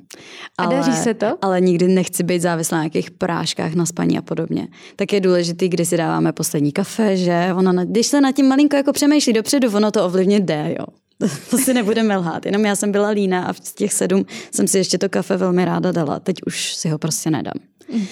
[0.59, 1.39] Ale, a daří se to?
[1.43, 4.69] Ale nikdy nechci být závislá na nějakých práškách na spaní a podobně.
[4.97, 8.77] Tak je důležitý, kdy si dáváme poslední kafe, že ono, když se na tím malinko
[8.77, 10.87] jako přemýšlí dopředu, ono to ovlivnit jde, jo.
[11.51, 14.79] To si nebudeme lhát, jenom já jsem byla líná a v těch sedm jsem si
[14.79, 16.21] ještě to kafe velmi ráda dala.
[16.21, 17.55] Teď už si ho prostě nedám.
[17.93, 18.07] Mm.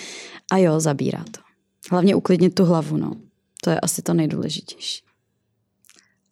[0.53, 1.41] A jo, zabírá to.
[1.91, 3.13] Hlavně uklidnit tu hlavu, no.
[3.65, 5.06] To je asi to nejdůležitější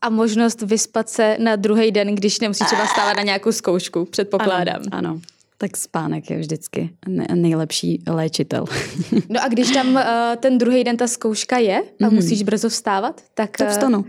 [0.05, 4.83] a možnost vyspat se na druhý den, když nemusíš třeba stávat na nějakou zkoušku, předpokládám.
[4.93, 5.21] Ano, ano.
[5.59, 6.91] Tak spánek je vždycky
[7.35, 8.65] nejlepší léčitel.
[9.29, 10.03] No a když tam uh,
[10.41, 12.11] ten druhý den ta zkouška je a mm-hmm.
[12.11, 13.57] musíš brzo vstávat, tak...
[13.57, 14.05] Tak vstanu.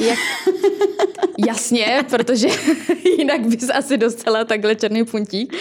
[0.00, 0.18] Jak...
[1.46, 2.48] Jasně, protože
[3.18, 5.56] jinak bys asi dostala takhle černý puntík.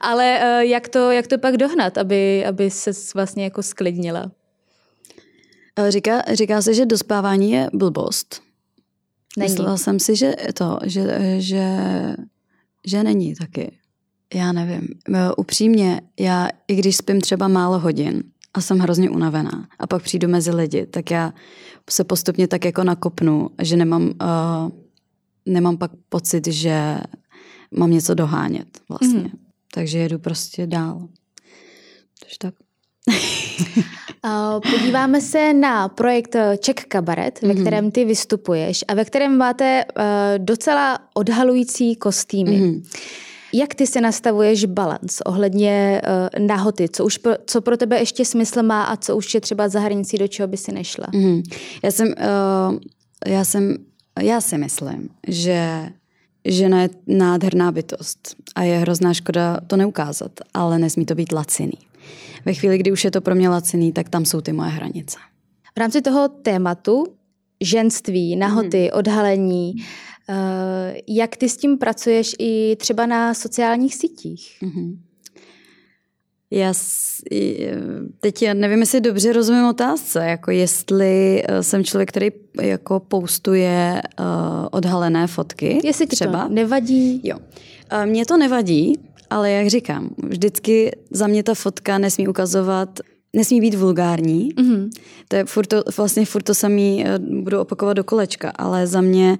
[0.00, 4.30] Ale uh, jak, to, jak to pak dohnat, aby, aby se vlastně jako sklidnila?
[5.88, 8.51] Říká, říká se, že dospávání je blbost.
[9.38, 9.50] Není.
[9.50, 11.76] Myslela jsem si, že to, že, že,
[12.86, 13.78] že není taky.
[14.34, 14.88] Já nevím.
[15.36, 18.22] Upřímně, já i když spím třeba málo hodin
[18.54, 21.32] a jsem hrozně unavená a pak přijdu mezi lidi, tak já
[21.90, 24.10] se postupně tak jako nakopnu, že nemám, uh,
[25.46, 26.98] nemám pak pocit, že
[27.70, 29.20] mám něco dohánět vlastně.
[29.20, 29.30] Mm.
[29.74, 31.08] Takže jedu prostě dál.
[32.20, 32.54] Takže tak.
[34.70, 37.48] Podíváme se na projekt Czech Kabaret, mm-hmm.
[37.48, 37.62] ve mhm.
[37.62, 40.02] kterém ty vystupuješ a ve kterém máte uh,
[40.38, 42.50] docela odhalující kostýmy.
[42.50, 42.82] Mm-hmm.
[43.54, 46.02] Jak ty se nastavuješ balans ohledně
[46.38, 46.88] uh, nahoty?
[46.88, 49.80] Co, už pro, co pro tebe ještě smysl má a co už je třeba za
[49.80, 51.06] hranicí, do čeho by si nešla?
[51.06, 51.42] Mm-hmm.
[51.82, 52.78] Já jsem, uh,
[53.26, 53.76] já jsem,
[54.20, 55.88] já si myslím, že
[56.44, 61.78] žena je nádherná bytost a je hrozná škoda to neukázat, ale nesmí to být laciný.
[62.44, 65.18] Ve chvíli, kdy už je to pro mě laciný, tak tam jsou ty moje hranice.
[65.76, 67.06] V rámci toho tématu
[67.60, 68.98] ženství, nahoty, hmm.
[68.98, 69.74] odhalení,
[70.28, 74.58] eh, jak ty s tím pracuješ i třeba na sociálních sítích?
[74.60, 75.02] Hmm.
[76.50, 76.74] Já
[78.20, 84.02] teď já nevím, jestli dobře rozumím otázce, jako jestli eh, jsem člověk, který jako postuje
[84.20, 84.26] uh,
[84.70, 85.80] odhalené fotky.
[85.84, 86.48] Jestli třeba.
[86.48, 87.20] to nevadí.
[87.24, 87.38] Jo.
[88.04, 88.98] Mně to nevadí,
[89.32, 93.00] ale jak říkám, vždycky za mě ta fotka nesmí ukazovat
[93.36, 94.54] nesmí být vulgární.
[94.54, 94.90] Mm-hmm.
[95.28, 99.38] To je furt to, vlastně furt to samý budu opakovat do kolečka, ale za mě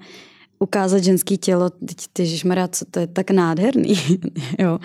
[0.59, 2.39] ukázat ženský tělo, teď ty
[2.71, 3.95] co to je tak nádherný,
[4.59, 4.79] jo.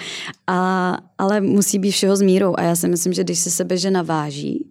[0.46, 3.76] A, ale musí být všeho s mírou a já si myslím, že když se sebe
[3.76, 4.66] žena váží,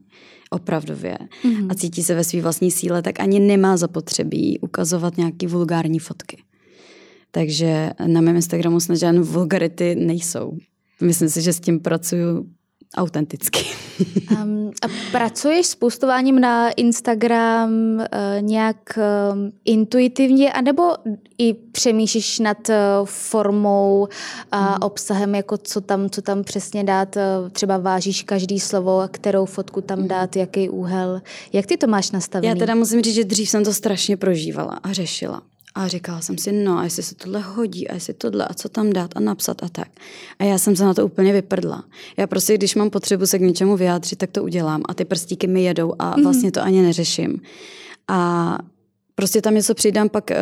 [0.50, 1.68] opravdově mm-hmm.
[1.70, 6.38] a cítí se ve své vlastní síle, tak ani nemá zapotřebí ukazovat nějaký vulgární fotky.
[7.32, 10.58] Takže na mém Instagramu snad žádné vulgarity nejsou.
[11.02, 12.46] Myslím si, že s tím pracuju
[12.96, 13.66] autenticky.
[14.44, 18.06] Um, a pracuješ s postováním na Instagram uh,
[18.42, 18.78] nějak
[19.34, 20.84] um, intuitivně, anebo
[21.38, 24.08] i přemýšlíš nad uh, formou
[24.52, 24.78] a hmm.
[24.82, 29.82] obsahem, jako co tam, co tam přesně dát, uh, třeba vážíš každý slovo, kterou fotku
[29.82, 30.08] tam hmm.
[30.08, 31.22] dát, jaký úhel.
[31.54, 32.48] Jak ty to máš nastavený?
[32.48, 35.42] Já teda musím říct, že dřív jsem to strašně prožívala a řešila.
[35.78, 38.70] A říkala jsem si, no a jestli se tohle hodí a jestli tohle a co
[38.70, 39.88] tam dát a napsat a tak.
[40.40, 41.84] A já jsem se na to úplně vyprdla.
[42.18, 45.48] Já prostě, když mám potřebu se k něčemu vyjádřit, tak to udělám a ty prstíky
[45.48, 46.24] mi jedou a mhm.
[46.24, 47.42] vlastně to ani neřeším.
[48.08, 48.58] A
[49.18, 50.38] prostě tam něco přidám, pak uh,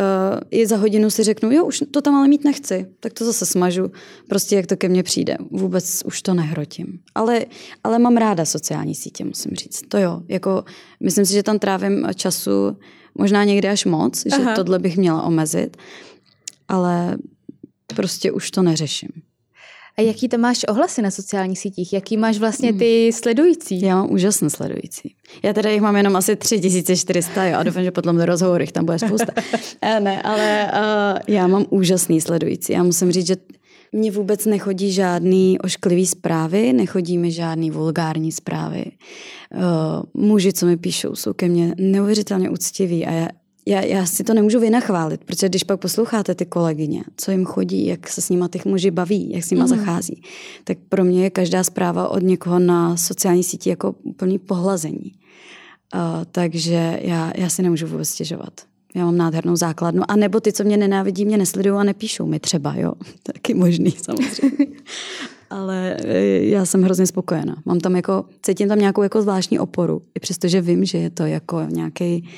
[0.51, 3.45] i za hodinu si řeknu, jo, už to tam ale mít nechci, tak to zase
[3.45, 3.91] smažu,
[4.29, 5.37] prostě jak to ke mně přijde.
[5.51, 6.99] Vůbec už to nehrotím.
[7.15, 7.45] Ale,
[7.83, 9.81] ale mám ráda sociální sítě, musím říct.
[9.87, 10.63] To jo, jako
[11.03, 12.77] myslím si, že tam trávím času
[13.17, 14.55] Možná někdy až moc, že Aha.
[14.55, 15.77] tohle bych měla omezit,
[16.67, 17.17] ale
[17.95, 19.09] prostě už to neřeším.
[19.97, 21.93] A jaký to máš ohlasy na sociálních sítích?
[21.93, 23.81] Jaký máš vlastně ty sledující?
[23.81, 25.15] Já mám úžasné sledující.
[25.43, 28.85] Já teda jich mám jenom asi 3400, jo, a doufám, že potom do rozhovorech tam
[28.85, 29.33] bude spousta.
[29.81, 32.73] Eh, ne, ale uh, já mám úžasný sledující.
[32.73, 33.35] Já musím říct, že
[33.91, 38.85] mně vůbec nechodí žádný ošklivý zprávy, nechodí mi žádný vulgární zprávy.
[39.55, 43.27] Uh, muži, co mi píšou, jsou ke mně neuvěřitelně úctiví a já,
[43.65, 47.85] já, já si to nemůžu vynachválit, protože když pak posloucháte ty kolegyně, co jim chodí,
[47.85, 49.67] jak se s nima těch muži baví, jak s nima mm.
[49.67, 50.21] zachází,
[50.63, 55.11] tak pro mě je každá zpráva od někoho na sociální síti jako úplný pohlazení.
[55.95, 56.01] Uh,
[56.31, 58.53] takže já, já si nemůžu vůbec stěžovat.
[58.95, 60.03] Já mám nádhernou základnu.
[60.07, 62.93] A nebo ty, co mě nenávidí, mě nesledují a nepíšou mi třeba, jo.
[63.23, 64.67] Taky možný samozřejmě.
[65.49, 67.55] Ale e, já jsem hrozně spokojená.
[67.65, 70.01] Mám tam jako, cítím tam nějakou jako zvláštní oporu.
[70.15, 72.29] I přesto, že vím, že je to jako nějaký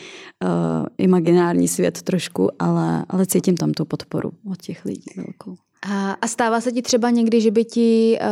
[0.44, 0.50] uh,
[0.98, 5.56] imaginární svět trošku, ale, ale cítím tam tu podporu od těch lidí velkou.
[5.90, 8.28] A, a stává se ti třeba někdy, že by ti uh,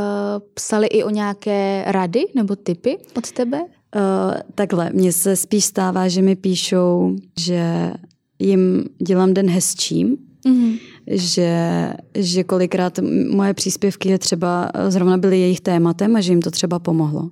[0.54, 3.60] psali i o nějaké rady nebo typy od tebe?
[3.60, 7.92] Uh, takhle, mně se spíš stává, že mi píšou, že
[8.40, 10.80] jim dělám den hezčím, mm-hmm.
[11.08, 16.52] Že, že kolikrát moje příspěvky je třeba, zrovna byly jejich tématem a že jim to
[16.52, 17.30] třeba pomohlo.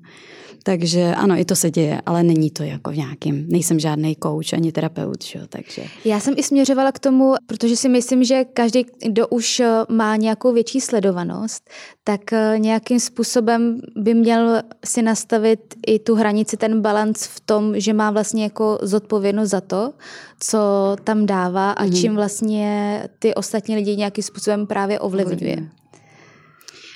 [0.66, 4.54] Takže ano, i to se děje, ale není to jako v nějakým, nejsem žádný coach
[4.54, 5.40] ani terapeut, že?
[5.50, 5.84] takže.
[6.06, 10.16] Já jsem i směřovala k tomu, protože si myslím, že každý, kdo už eh, má
[10.16, 11.70] nějakou větší sledovanost,
[12.04, 17.80] tak eh, nějakým způsobem by měl si nastavit i tu hranici, ten balans v tom,
[17.80, 19.94] že má vlastně jako zodpovědnost za to,
[20.40, 20.60] co
[21.04, 22.02] tam dává a mm-hmm.
[22.02, 25.70] čím vlastně ty ostatní lidi nějakým způsobem právě ovlivňuje.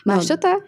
[0.06, 0.64] Máš no, to tak?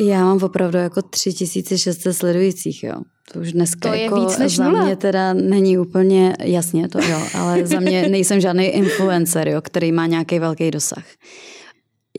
[0.00, 2.94] Já mám opravdu jako 3600 sledujících, jo.
[3.32, 4.84] To už dneska to je jako víc než za nula.
[4.84, 9.92] mě teda není úplně, jasně to jo, ale za mě nejsem žádný influencer, jo, který
[9.92, 11.04] má nějaký velký dosah.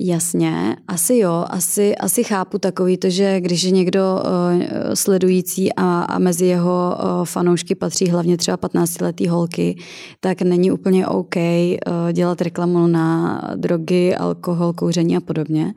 [0.02, 4.62] Jasně, asi jo, asi, asi chápu takový to, že když je někdo uh,
[4.94, 9.78] sledující a, a mezi jeho uh, fanoušky patří hlavně třeba 15-letý holky,
[10.20, 11.74] tak není úplně OK uh,
[12.12, 15.66] dělat reklamu na drogy, alkohol, kouření a podobně.
[15.66, 15.72] Uh,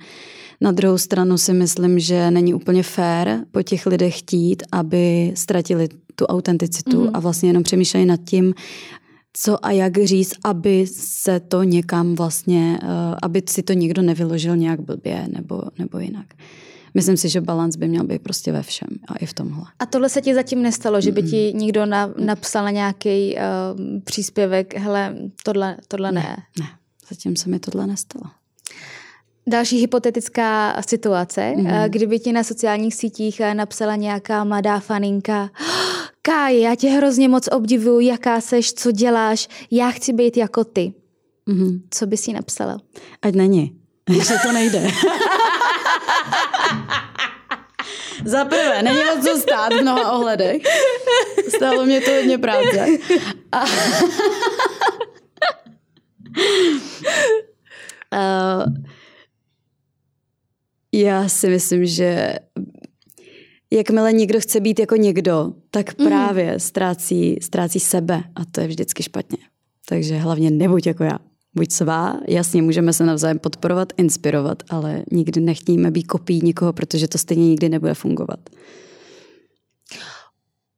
[0.63, 5.89] na druhou stranu si myslím, že není úplně fér po těch lidech chtít, aby ztratili
[6.15, 7.11] tu autenticitu mm-hmm.
[7.15, 8.55] a vlastně jenom přemýšleli nad tím,
[9.33, 12.89] co a jak říct, aby se to někam vlastně, uh,
[13.23, 16.27] aby si to někdo nevyložil nějak blbě nebo, nebo jinak.
[16.95, 19.65] myslím si, že balans by měl být prostě ve všem a i v tomhle.
[19.79, 23.41] A tohle se ti zatím nestalo, že by ti někdo na, napsal na nějaký uh,
[24.05, 26.21] příspěvek, hele, tohle, tohle ne.
[26.21, 26.37] ne.
[26.59, 26.67] Ne,
[27.11, 28.42] zatím se mi tohle nestalo.
[29.47, 31.89] Další hypotetická situace, mm-hmm.
[31.89, 35.51] kdyby ti na sociálních sítích eh, napsala nějaká mladá faninka,
[36.23, 40.93] Káji, já tě hrozně moc obdivuju, jaká seš, co děláš, já chci být jako ty.
[41.49, 41.81] Mm-hmm.
[41.91, 42.79] Co bys jí napsala?
[43.23, 43.77] Ať není.
[44.11, 44.91] Že to nejde.
[48.25, 50.63] Za prvé, není o co stát v mnoha ohledech.
[51.57, 52.87] Stálo mě to hodně práce.
[53.53, 53.65] A...
[58.13, 58.65] uh,
[60.93, 62.35] já si myslím, že
[63.71, 66.09] jakmile někdo chce být jako někdo, tak mhm.
[66.09, 66.61] právě mm.
[66.61, 69.39] ztrácí, ztrácí sebe a to je vždycky špatně.
[69.89, 71.19] Takže hlavně nebuď jako já.
[71.55, 77.09] Buď svá, jasně můžeme se navzájem podporovat, inspirovat, ale nikdy nechtíme být kopí nikoho, protože
[77.09, 78.41] to stejně nikdy nebude fungovat.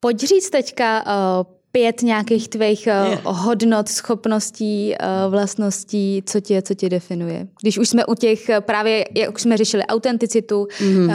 [0.01, 2.89] Pojď říct teďka uh, pět nějakých tvých
[3.27, 7.49] uh, hodnot, schopností, uh, vlastností, co tě, co tě definuje.
[7.61, 11.11] Když už jsme u těch, právě jak už jsme řešili autenticitu, um,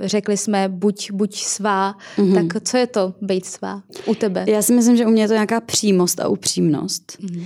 [0.00, 2.34] řekli jsme buď, buď svá, mm-hmm.
[2.34, 4.44] tak co je to být svá u tebe?
[4.48, 7.18] Já si myslím, že u mě je to nějaká přímost a upřímnost.
[7.20, 7.44] Mm-hmm.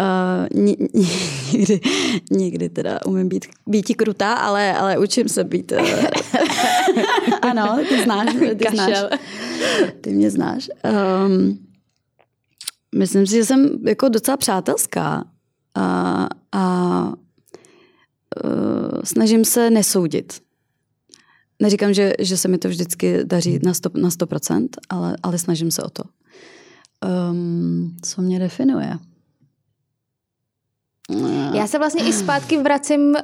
[0.00, 0.62] Uh,
[1.52, 1.80] někdy,
[2.30, 5.72] někdy teda umím být, být krutá, ale, ale učím se být.
[5.72, 5.78] Uh...
[7.42, 8.34] ano, ty znáš.
[8.34, 8.98] Ty, znáš,
[10.00, 10.70] ty mě znáš.
[11.26, 11.66] Um,
[12.94, 15.24] myslím si, že jsem jako docela přátelská
[15.74, 17.06] a, a
[18.44, 20.40] uh, snažím se nesoudit.
[21.62, 25.70] Neříkám, že, že se mi to vždycky daří na 100%, na 100% ale, ale snažím
[25.70, 26.02] se o to.
[27.30, 28.98] Um, co mě definuje?
[31.54, 33.14] Já se vlastně i zpátky vracím uh,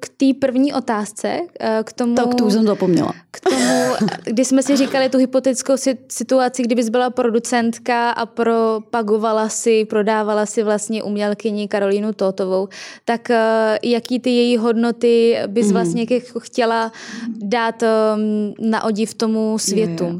[0.00, 2.14] k té první otázce, uh, k tomu...
[2.14, 3.12] Tak tu už jsem zapomněla.
[3.30, 5.72] K tomu, kdy jsme si říkali tu hypotetickou
[6.08, 12.68] situaci, kdybys byla producentka a propagovala si, prodávala si vlastně umělkyni Karolínu Totovou,
[13.04, 13.36] tak uh,
[13.82, 15.72] jaký ty její hodnoty bys mm.
[15.72, 16.06] vlastně
[16.40, 16.92] chtěla
[17.28, 20.04] dát um, na odiv tomu světu?
[20.04, 20.10] Jo,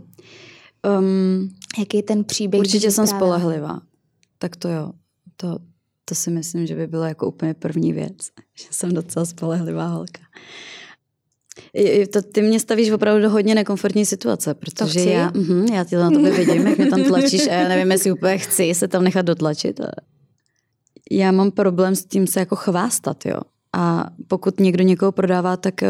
[0.86, 0.98] jo.
[0.98, 2.60] Um, Jaký je ten příběh?
[2.60, 3.80] Určitě jsem spolehlivá.
[4.38, 4.90] Tak to jo.
[5.36, 5.58] To,
[6.04, 8.16] to si myslím, že by bylo jako úplně první věc.
[8.54, 10.20] Že jsem docela spolehlivá holka.
[12.12, 16.10] To, ty mě stavíš opravdu do hodně nekomfortní situace, protože já, uh, já ti na
[16.10, 19.26] tobě vidím, jak mě tam tlačíš a já nevím, jestli úplně chci se tam nechat
[19.26, 19.80] dotlačit.
[21.10, 23.40] Já mám problém s tím se jako chvástat, jo.
[23.72, 25.88] A pokud někdo někoho prodává, tak uh,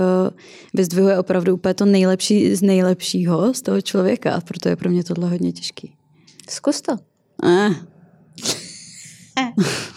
[0.75, 5.05] vyzdvihuje opravdu úplně to nejlepší z nejlepšího z toho člověka a proto je pro mě
[5.05, 5.95] tohle hodně těžký.
[6.49, 6.97] Zkus to.
[7.45, 7.71] Eh.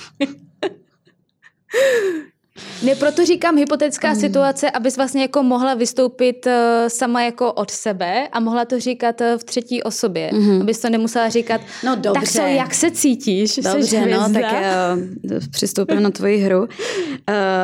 [2.83, 4.19] Ne, proto říkám hypotetická mm.
[4.19, 6.51] situace, abys vlastně jako mohla vystoupit uh,
[6.87, 10.29] sama jako od sebe a mohla to říkat uh, v třetí osobě.
[10.33, 10.61] Mm.
[10.61, 12.19] Abys to nemusela říkat, no dobře.
[12.19, 13.55] tak co, jak se cítíš?
[13.55, 16.59] Dobře, no, tak uh, přistoupím na tvoji hru.
[16.59, 16.67] Uh,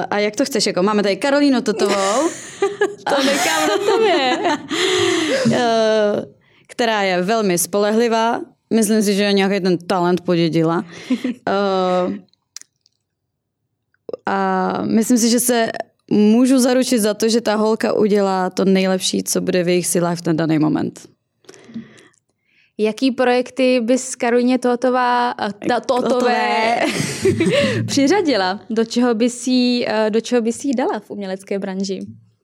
[0.09, 0.65] a jak to chceš?
[0.65, 1.93] Jako máme tady Karolínu Totovou.
[3.09, 4.37] to nechám na tobě.
[5.45, 5.55] uh,
[6.67, 8.41] která je velmi spolehlivá.
[8.73, 10.85] Myslím si, že nějaký ten talent podědila.
[11.11, 12.13] Uh,
[14.25, 15.67] a myslím si, že se
[16.11, 20.17] můžu zaručit za to, že ta holka udělá to nejlepší, co bude v jejich silách
[20.17, 21.13] v ten daný moment.
[22.77, 25.33] Jaký projekty bys Karolíně Totová,
[25.67, 26.79] ta, Totové
[27.85, 28.59] přiřadila?
[28.69, 31.99] Do čeho, bys jí, do čeho bys jí dala v umělecké branži?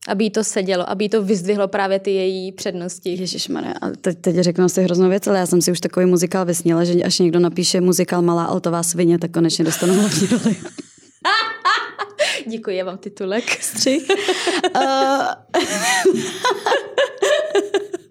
[0.07, 3.09] Aby jí to sedělo, aby jí to vyzdvihlo právě ty její přednosti.
[3.09, 6.45] Ježišmarja, a teď, teď řeknu si hroznou věc, ale já jsem si už takový muzikál
[6.45, 10.55] vysnila, že až někdo napíše muzikál Malá altová svině, tak konečně dostanu hlavní roli.
[12.47, 13.63] Děkuji, já vám titulek.
[13.63, 14.07] Střih.
[14.75, 14.81] uh...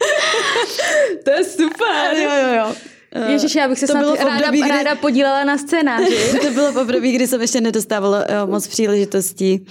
[1.25, 2.17] to je super.
[2.17, 2.75] Jo, jo, jo.
[3.17, 4.69] Uh, Ježiš, já bych se to snad bylo ráda, období, kdy...
[4.69, 6.39] ráda podílela na scénáři.
[6.43, 9.67] to bylo v období, kdy jsem ještě nedostávala uh, moc příležitostí.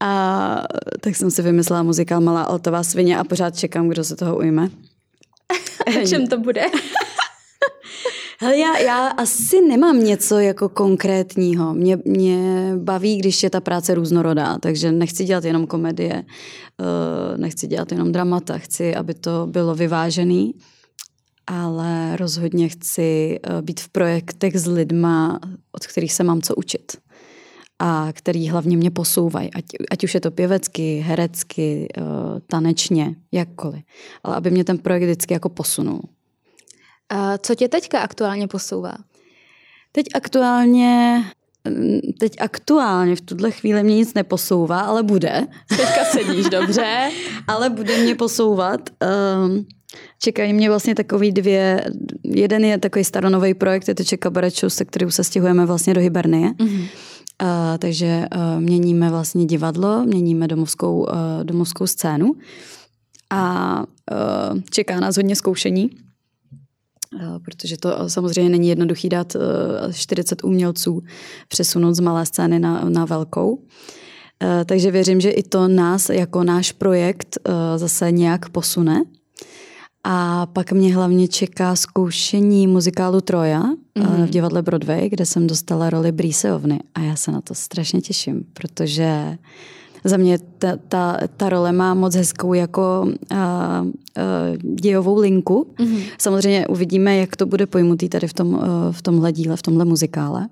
[0.00, 0.62] A
[1.00, 4.68] tak jsem si vymyslela muzikál Malá altová svině a pořád čekám, kdo se toho ujme.
[5.86, 6.66] A čem to bude?
[8.40, 11.74] Hele, já, já asi nemám něco jako konkrétního.
[11.74, 16.24] Mě, mě baví, když je ta práce různorodá, takže nechci dělat jenom komedie,
[16.80, 20.54] uh, nechci dělat jenom dramata, chci, aby to bylo vyvážený,
[21.46, 25.40] ale rozhodně chci uh, být v projektech s lidma,
[25.72, 26.96] od kterých se mám co učit
[27.78, 32.04] a který hlavně mě posouvají, ať, ať už je to pěvecky, herecky, uh,
[32.46, 33.82] tanečně, jakkoliv.
[34.24, 36.00] Ale aby mě ten projekt vždycky jako posunul.
[37.08, 38.94] A co tě teďka aktuálně posouvá?
[39.92, 41.24] Teď aktuálně
[42.18, 45.46] teď aktuálně v tuhle chvíli mě nic neposouvá, ale bude.
[45.68, 47.10] Teďka sedíš dobře.
[47.48, 48.90] ale bude mě posouvat.
[49.44, 49.66] Um,
[50.22, 51.84] čekají mě vlastně takový dvě,
[52.24, 56.00] jeden je takový staronový projekt, je to Čeka Show, se kterým se stěhujeme vlastně do
[56.00, 56.48] Hibernie.
[56.48, 56.88] Mm-hmm.
[57.42, 61.08] Uh, takže uh, měníme vlastně divadlo, měníme domovskou, uh,
[61.42, 62.34] domovskou scénu
[63.30, 65.90] a uh, čeká nás hodně zkoušení.
[67.20, 69.36] Eh, protože to samozřejmě není jednoduchý dát
[69.92, 71.02] 40 eh, umělců
[71.48, 73.62] přesunout z malé scény na, na velkou.
[74.42, 77.38] Eh, takže věřím, že i to nás jako náš projekt
[77.76, 79.04] zase nějak posune.
[80.04, 84.26] A pak mě hlavně čeká zkoušení muzikálu Troja mm-hmm.
[84.26, 86.80] v divadle Broadway, kde jsem dostala roli Brýseovny.
[86.94, 89.38] A já se na to strašně těším, protože
[90.08, 93.84] za mě ta, ta, ta role má moc hezkou jako a, a,
[94.80, 95.66] dějovou linku.
[95.78, 96.02] Mm-hmm.
[96.18, 100.48] Samozřejmě uvidíme, jak to bude pojmutý tady v, tom, v tomhle díle, v tomhle muzikále.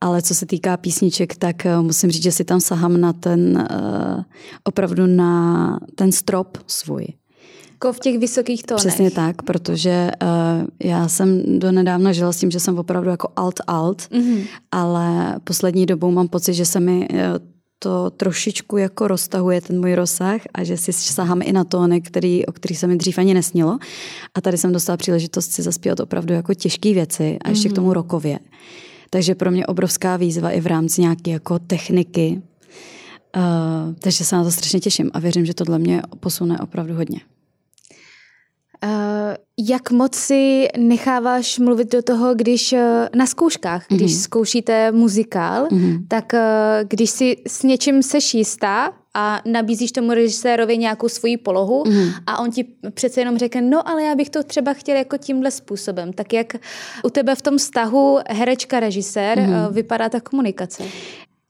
[0.00, 3.68] Ale co se týká písniček, tak musím říct, že si tam sahám na ten,
[4.64, 7.06] opravdu na ten strop svůj.
[7.72, 8.86] Jako v těch vysokých tónech.
[8.86, 10.28] Přesně tak, protože uh,
[10.84, 14.46] já jsem do nedávna žila s tím, že jsem opravdu jako alt-alt, mm-hmm.
[14.72, 17.18] ale poslední dobou mám pocit, že se mi uh,
[17.82, 22.46] to trošičku jako roztahuje ten můj rozsah a že si sahám i na tóny, který,
[22.46, 23.78] o kterých se mi dřív ani nesnilo.
[24.34, 27.72] A tady jsem dostala příležitost si zaspívat opravdu jako těžké věci a ještě mm-hmm.
[27.72, 27.94] k tomu mhm.
[27.94, 28.38] rokově.
[29.10, 32.42] Takže pro mě obrovská výzva i v rámci nějaké jako techniky.
[33.36, 37.20] Uh, takže se na to strašně těším a věřím, že tohle mě posune opravdu hodně.
[38.84, 38.90] Uh,
[39.68, 42.78] jak moc si necháváš mluvit do toho, když uh,
[43.14, 43.96] na zkouškách, mm-hmm.
[43.96, 45.98] když zkoušíte muzikál, mm-hmm.
[46.08, 46.40] tak uh,
[46.88, 52.12] když si s něčím seš jistá a nabízíš tomu režisérovi nějakou svoji polohu mm-hmm.
[52.26, 52.64] a on ti
[52.94, 56.12] přece jenom řekne, no ale já bych to třeba chtěl jako tímhle způsobem.
[56.12, 56.56] Tak jak
[57.04, 59.72] u tebe v tom vztahu herečka-režisér mm-hmm.
[59.72, 60.84] vypadá ta komunikace?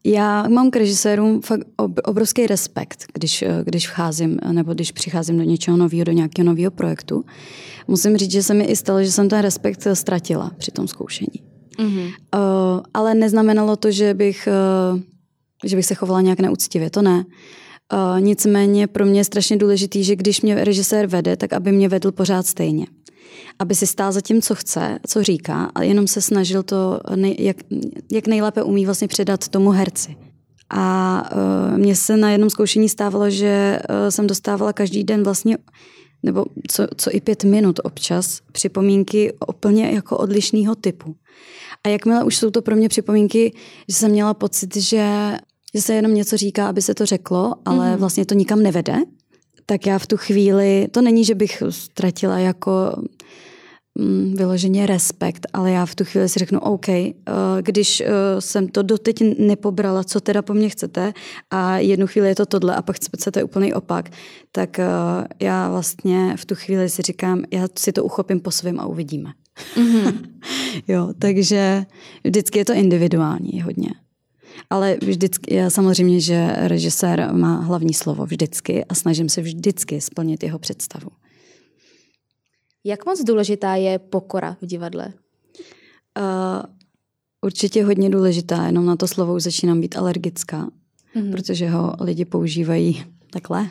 [0.05, 1.67] Já mám k režisérům fakt
[2.05, 6.71] obrovský respekt, když, eh, když vcházím nebo když přicházím do něčeho nového, do nějakého nového
[6.71, 7.25] projektu.
[7.89, 11.43] Musím říct, že se mi i stalo, že jsem ten respekt ztratila při tom zkoušení.
[11.79, 12.07] Mm-hmm.
[12.07, 14.49] Uh, ale neznamenalo to, že bych,
[14.93, 15.01] uh,
[15.65, 17.25] že bych se chovala nějak neúctivě, to ne.
[17.93, 21.89] Uh, nicméně pro mě je strašně důležitý, že když mě režisér vede, tak aby mě
[21.89, 22.87] vedl pořád stejně
[23.59, 27.37] aby si stál za tím, co chce, co říká, a jenom se snažil to, nej,
[27.39, 27.57] jak,
[28.13, 30.17] jak nejlépe umí vlastně předat tomu herci.
[30.71, 35.59] A uh, mně se na jednom zkoušení stávalo, že uh, jsem dostávala každý den vlastně,
[36.23, 41.17] nebo co, co i pět minut občas, připomínky úplně jako odlišného typu.
[41.85, 43.53] A jakmile už jsou to pro mě připomínky,
[43.89, 45.37] že jsem měla pocit, že,
[45.75, 47.99] že se jenom něco říká, aby se to řeklo, ale mm-hmm.
[47.99, 48.97] vlastně to nikam nevede,
[49.71, 53.03] tak já v tu chvíli, to není, že bych ztratila jako
[53.99, 57.05] mm, vyloženě respekt, ale já v tu chvíli si řeknu, OK, uh,
[57.61, 58.07] když uh,
[58.39, 61.13] jsem to doteď nepobrala, co teda po mně chcete
[61.51, 64.11] a jednu chvíli je to tohle a pak chcete úplný opak,
[64.53, 68.81] tak uh, já vlastně v tu chvíli si říkám, já si to uchopím po svém
[68.81, 69.33] a uvidíme.
[69.77, 70.19] Mm-hmm.
[70.89, 71.85] jo, takže
[72.25, 73.91] vždycky je to individuální hodně.
[74.71, 80.43] Ale vždycky, já samozřejmě, že režisér má hlavní slovo vždycky a snažím se vždycky splnit
[80.43, 81.11] jeho představu.
[82.85, 85.13] Jak moc důležitá je pokora v divadle?
[86.19, 86.63] Uh,
[87.41, 90.71] určitě hodně důležitá, jenom na to slovo už začínám být alergická,
[91.17, 91.33] mm-hmm.
[91.33, 93.71] protože ho lidi používají takhle.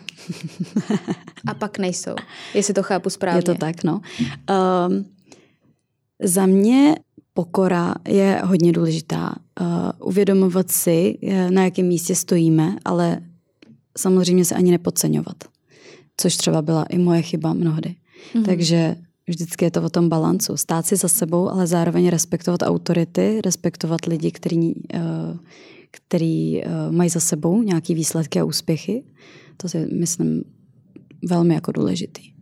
[1.48, 2.16] a pak nejsou,
[2.54, 3.38] jestli to chápu správně.
[3.38, 4.02] Je to tak, no.
[4.90, 5.06] Um,
[6.24, 6.96] za mě
[7.40, 9.36] pokora je hodně důležitá.
[9.62, 9.68] Uh,
[10.08, 13.22] uvědomovat si, eh, na jakém místě stojíme, ale
[13.98, 15.36] samozřejmě se ani nepodceňovat.
[16.18, 17.96] Což třeba byla i moje chyba mnohdy.
[18.34, 18.46] Mm-hmm.
[18.46, 18.96] Takže
[19.28, 20.58] vždycky je to o tom balancu.
[20.58, 25.38] Stát si za sebou, ale zároveň respektovat autority, respektovat lidi, který, uh,
[25.92, 26.62] který
[26.92, 29.04] mají za sebou nějaké výsledky a úspěchy.
[29.58, 30.44] To si myslím
[31.30, 32.39] velmi jako důležitý.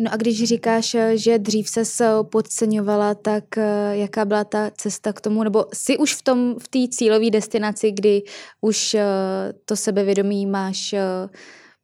[0.00, 1.84] No a když říkáš, že dřív se
[2.22, 5.42] podceňovala, tak eh, jaká byla ta cesta k tomu?
[5.42, 8.22] Nebo jsi už v tom v té cílové destinaci, kdy
[8.60, 9.04] už eh,
[9.64, 11.02] to sebevědomí máš eh,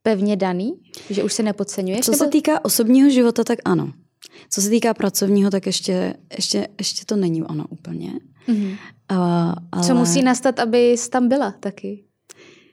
[0.03, 0.73] pevně daný?
[1.09, 2.05] Že už se nepodceňuješ?
[2.05, 2.23] Co nebo...
[2.23, 3.93] se týká osobního života, tak ano.
[4.49, 8.13] Co se týká pracovního, tak ještě, ještě, ještě to není ono úplně.
[8.47, 8.77] Mm-hmm.
[9.11, 9.83] Uh, ale...
[9.87, 12.03] Co musí nastat, aby jsi tam byla taky?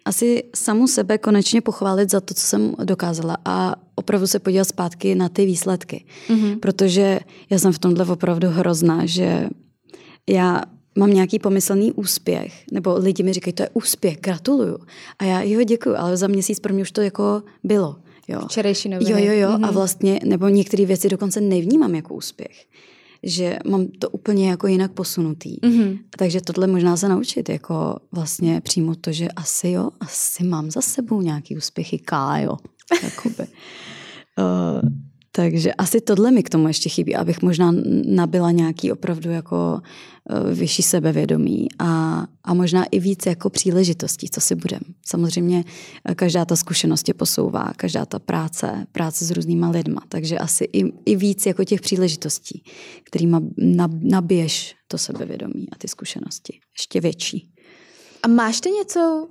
[0.05, 5.14] Asi samu sebe konečně pochválit za to, co jsem dokázala a opravdu se podívat zpátky
[5.14, 6.05] na ty výsledky.
[6.28, 6.59] Mm-hmm.
[6.61, 9.48] Protože já jsem v tomhle opravdu hrozná, že
[10.28, 10.62] já
[10.98, 14.78] mám nějaký pomyslný úspěch, nebo lidi mi říkají, to je úspěch, gratuluju.
[15.18, 17.96] A já, jo, děkuju, ale za měsíc pro mě už to jako bylo.
[18.28, 18.40] Jo.
[18.44, 19.11] Včerejší noviny.
[19.11, 19.48] Jo, jo, jo.
[19.48, 19.66] Mm-hmm.
[19.66, 22.66] A vlastně, nebo některé věci dokonce nevnímám jako úspěch.
[23.27, 25.61] Že mám to úplně jako jinak posunutý.
[25.61, 25.99] Mm-hmm.
[26.18, 30.81] Takže tohle možná se naučit, jako vlastně přímo to, že asi jo, asi mám za
[30.81, 32.57] sebou nějaký úspěchy, kájo.
[33.03, 33.47] Jakoby.
[34.39, 34.89] uh,
[35.37, 37.72] takže asi tohle mi k tomu ještě chybí, abych možná
[38.07, 39.80] nabila nějaký opravdu jako
[40.30, 44.80] eh, vyšší sebevědomí a, a možná i víc jako příležitostí, co si budem.
[45.07, 45.64] Samozřejmě
[46.05, 50.64] eh, každá ta zkušenost je posouvá, každá ta práce, práce s různýma lidma, takže asi
[50.72, 52.62] i, i víc jako těch příležitostí,
[53.05, 53.41] kterýma
[54.03, 56.59] nabiješ to sebevědomí a ty zkušenosti.
[56.78, 57.51] Ještě větší.
[58.22, 59.28] A máš ty něco,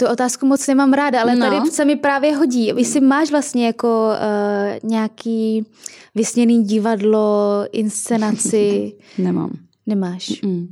[0.00, 1.50] já tu otázku moc nemám ráda, ale no.
[1.50, 2.66] tady se mi právě hodí.
[2.76, 5.66] Jestli máš vlastně jako uh, nějaký
[6.14, 8.92] vysněný divadlo, inscenaci?
[9.18, 9.50] Nemám.
[9.86, 10.28] Nemáš?
[10.28, 10.66] Mm-mm.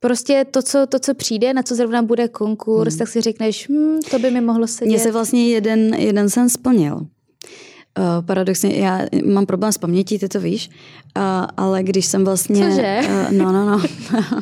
[0.00, 2.98] Prostě to co, to, co přijde, na co zrovna bude konkurs, mm.
[2.98, 4.88] tak si řekneš, hm, to by mi mohlo sedět.
[4.88, 6.96] Mně se vlastně jeden, jeden sen splnil.
[6.96, 10.70] Uh, paradoxně, já mám problém s pamětí, ty to víš,
[11.16, 11.22] uh,
[11.56, 12.68] ale když jsem vlastně...
[12.68, 13.00] Cože?
[13.08, 13.82] Uh, no, no, no.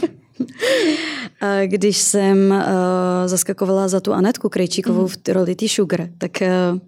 [1.67, 2.57] Když jsem uh,
[3.27, 5.09] zaskakovala za tu Anetku Krejčíkovou mm.
[5.09, 6.79] v roli tý Sugar, tak, uh,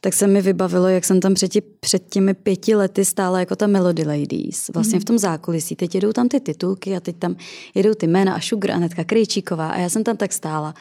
[0.00, 3.56] tak se mi vybavilo, jak jsem tam před, tí, před těmi pěti lety stála jako
[3.56, 5.00] ta Melody Ladies, vlastně mm.
[5.00, 5.76] v tom zákulisí.
[5.76, 7.36] Teď jedou tam ty titulky a teď tam
[7.74, 10.74] jedou ty jména a Sugar, Anetka Krejčíková a já jsem tam tak stála.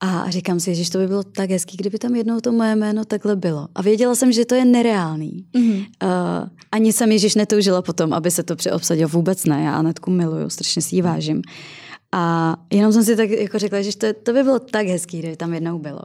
[0.00, 3.04] A říkám si, že to by bylo tak hezký, kdyby tam jednou to moje jméno
[3.04, 3.68] takhle bylo.
[3.74, 5.44] A věděla jsem, že to je nereálný.
[5.54, 5.86] Mm-hmm.
[6.02, 9.08] Uh, ani jsem Ježíš netoužila potom, aby se to přeobsadilo.
[9.08, 11.42] Vůbec ne, já Anetku miluju, strašně si ji vážím.
[12.12, 15.36] A jenom jsem si tak jako řekla, že to, to by bylo tak hezký, kdyby
[15.36, 16.00] tam jednou bylo.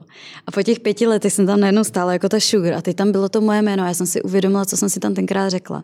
[0.47, 3.11] A po těch pěti letech jsem tam najednou stála jako ta sugar a teď tam
[3.11, 5.83] bylo to moje jméno a já jsem si uvědomila, co jsem si tam tenkrát řekla.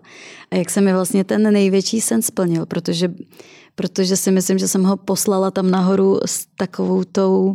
[0.52, 3.14] A jak se mi vlastně ten největší sen splnil, protože,
[3.76, 7.54] protože si myslím, že jsem ho poslala tam nahoru s takovou tou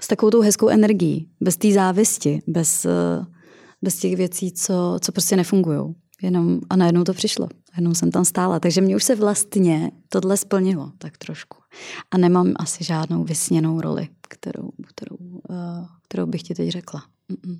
[0.00, 3.26] s takovou tou hezkou energií, bez té závisti, bez, eh,
[3.82, 5.94] bez těch věcí, co, co prostě nefungují.
[6.22, 7.48] Jenom a najednou to přišlo.
[7.76, 8.60] Jednou jsem tam stála.
[8.60, 11.58] Takže mě už se vlastně tohle splnilo tak trošku.
[12.10, 17.02] A nemám asi žádnou vysněnou roli, kterou, kterou, uh, kterou bych ti teď řekla.
[17.30, 17.58] Mm-mm.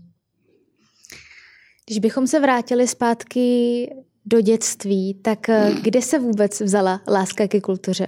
[1.86, 3.86] Když bychom se vrátili zpátky
[4.26, 8.07] do dětství, tak eh, kde se vůbec vzala láska ke kultuře?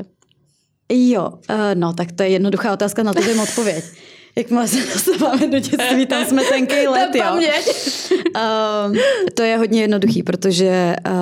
[0.89, 1.39] Jo,
[1.75, 3.85] no tak to je jednoduchá otázka, na to vím odpověď.
[4.37, 7.25] Jak se dostáváme do dětství, tam jsme tenký let, jo.
[8.37, 8.97] uh,
[9.35, 11.13] to je hodně jednoduchý, protože uh,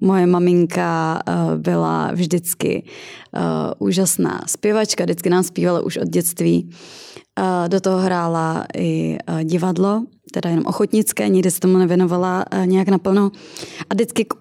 [0.00, 2.84] moje maminka uh, byla vždycky
[3.34, 6.70] uh, úžasná zpěvačka, vždycky nám zpívala už od dětství.
[7.38, 10.02] Uh, do toho hrála i uh, divadlo,
[10.32, 13.30] teda jenom ochotnické, nikdy se tomu nevěnovala uh, nějak naplno.
[13.90, 14.40] A vždycky uh,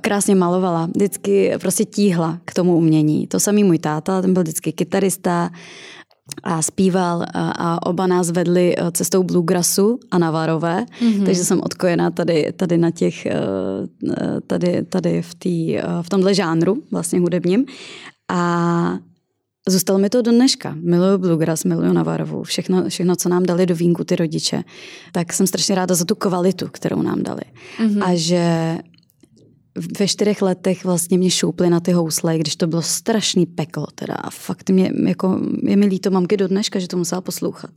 [0.00, 3.26] krásně malovala, vždycky prostě tíhla k tomu umění.
[3.26, 5.50] To samý můj táta, ten byl vždycky kytarista,
[6.42, 11.24] a zpíval a, oba nás vedli e, cestou bluegrassu a Navarové, mm-hmm.
[11.24, 16.34] takže jsem odkojená tady, tady na těch, e, e, tady, tady v, tý, v tomhle
[16.34, 17.66] žánru vlastně hudebním
[18.30, 18.98] a
[19.68, 20.76] Zůstalo mi to do dneška.
[20.80, 24.62] Miluju bluegrass, miluju Navarovu, všechno, všechno, co nám dali do vínku ty rodiče.
[25.12, 27.40] Tak jsem strašně ráda za tu kvalitu, kterou nám dali.
[27.78, 28.04] Mm-hmm.
[28.04, 28.76] A že
[29.98, 34.14] ve čtyřech letech vlastně mě šouply na ty housle, když to bylo strašný peklo teda
[34.14, 37.70] a fakt mě, jako, je mi líto mamky do dneška, že to musela poslouchat.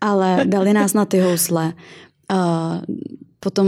[0.00, 1.72] Ale dali nás na ty housle,
[2.28, 2.80] a
[3.40, 3.66] potom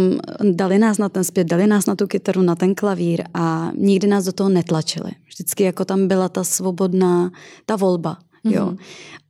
[0.53, 4.07] dali nás na ten zpět, dali nás na tu kytaru, na ten klavír a nikdy
[4.07, 5.11] nás do toho netlačili.
[5.28, 7.30] Vždycky jako tam byla ta svobodná,
[7.66, 8.18] ta volba.
[8.45, 8.66] Jo.
[8.66, 8.78] Mm-hmm.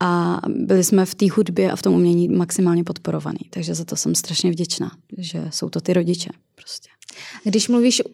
[0.01, 3.39] A byli jsme v té hudbě a v tom umění maximálně podporovaný.
[3.51, 6.90] Takže za to jsem strašně vděčná, že jsou to ty rodiče prostě.
[7.45, 8.11] Když mluvíš uh,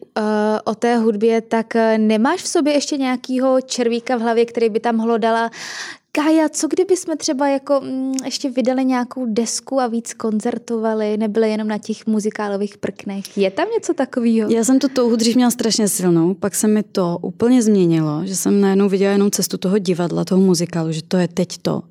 [0.63, 4.79] o té hudbě, tak uh, nemáš v sobě ještě nějakýho červíka v hlavě, který by
[4.79, 5.51] tam hlodala
[6.23, 11.51] Kája, co kdyby jsme třeba jako mm, ještě vydali nějakou desku a víc koncertovali, nebyli
[11.51, 13.37] jenom na těch muzikálových prknech.
[13.37, 14.51] Je tam něco takového?
[14.51, 18.35] Já jsem tu touhu dřív měla strašně silnou, pak se mi to úplně změnilo, že
[18.35, 21.81] jsem najednou viděla jenom cestu toho divadla, toho muzikálu, že to je teď to.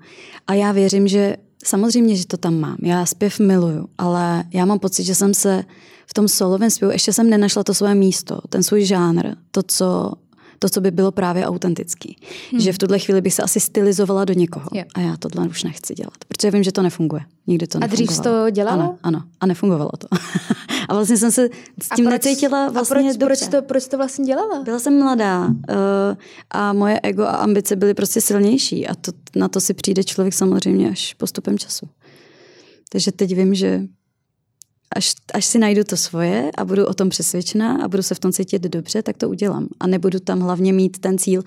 [0.47, 2.77] A já věřím, že samozřejmě, že to tam mám.
[2.83, 5.65] Já zpěv miluju, ale já mám pocit, že jsem se
[6.07, 10.13] v tom solovém zpěvu ještě jsem nenašla to svoje místo, ten svůj žánr, to, co
[10.59, 12.17] to, co by bylo právě autentický.
[12.51, 12.61] Hmm.
[12.61, 14.67] Že v tuhle chvíli bych se asi stylizovala do někoho.
[14.75, 14.85] Jo.
[14.95, 17.23] A já tohle už nechci dělat, protože vím, že to nefunguje.
[17.47, 18.85] Nikdy to A dřív jsi to dělala?
[18.85, 19.23] Ano, ano.
[19.41, 20.09] A nefungovalo to.
[20.89, 21.49] a vlastně jsem se
[21.83, 23.47] s tím a proč, necítila vlastně a proč, dobře.
[23.47, 24.63] Proč to, proč to vlastně dělala?
[24.63, 25.55] Byla jsem mladá uh,
[26.51, 30.35] a moje ego a ambice byly prostě silnější a to, na to si přijde člověk
[30.35, 31.89] samozřejmě až postupem času.
[32.89, 33.83] Takže teď vím, že
[34.97, 38.19] až, až si najdu to svoje a budu o tom přesvědčená a budu se v
[38.19, 39.69] tom cítit dobře, tak to udělám.
[39.81, 41.43] A nebudu tam hlavně mít ten cíl,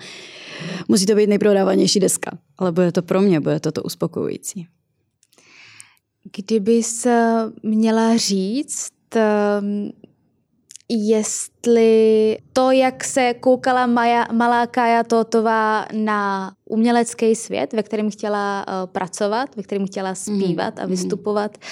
[0.88, 4.66] musí to být nejprodávanější deska, ale bude to pro mě, bude to to uspokojující.
[6.36, 7.06] Kdybys
[7.62, 9.90] měla říct, ehm,
[10.90, 18.66] jestli to, jak se koukala Maja, malá Kája Totová na umělecký svět, ve kterém chtěla
[18.68, 20.80] uh, pracovat, ve kterém chtěla zpívat mm.
[20.80, 20.90] a mhm.
[20.90, 21.62] vystupovat, mm.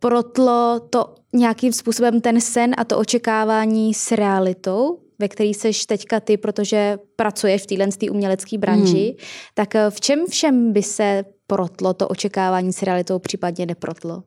[0.00, 6.20] Protlo to nějakým způsobem ten sen a to očekávání s realitou, ve který seš teďka
[6.20, 9.26] ty, protože pracuješ v téhle umělecké branži, mm.
[9.54, 14.22] tak eh, v čem všem by se protlo to očekávání s realitou, případně neprotlo?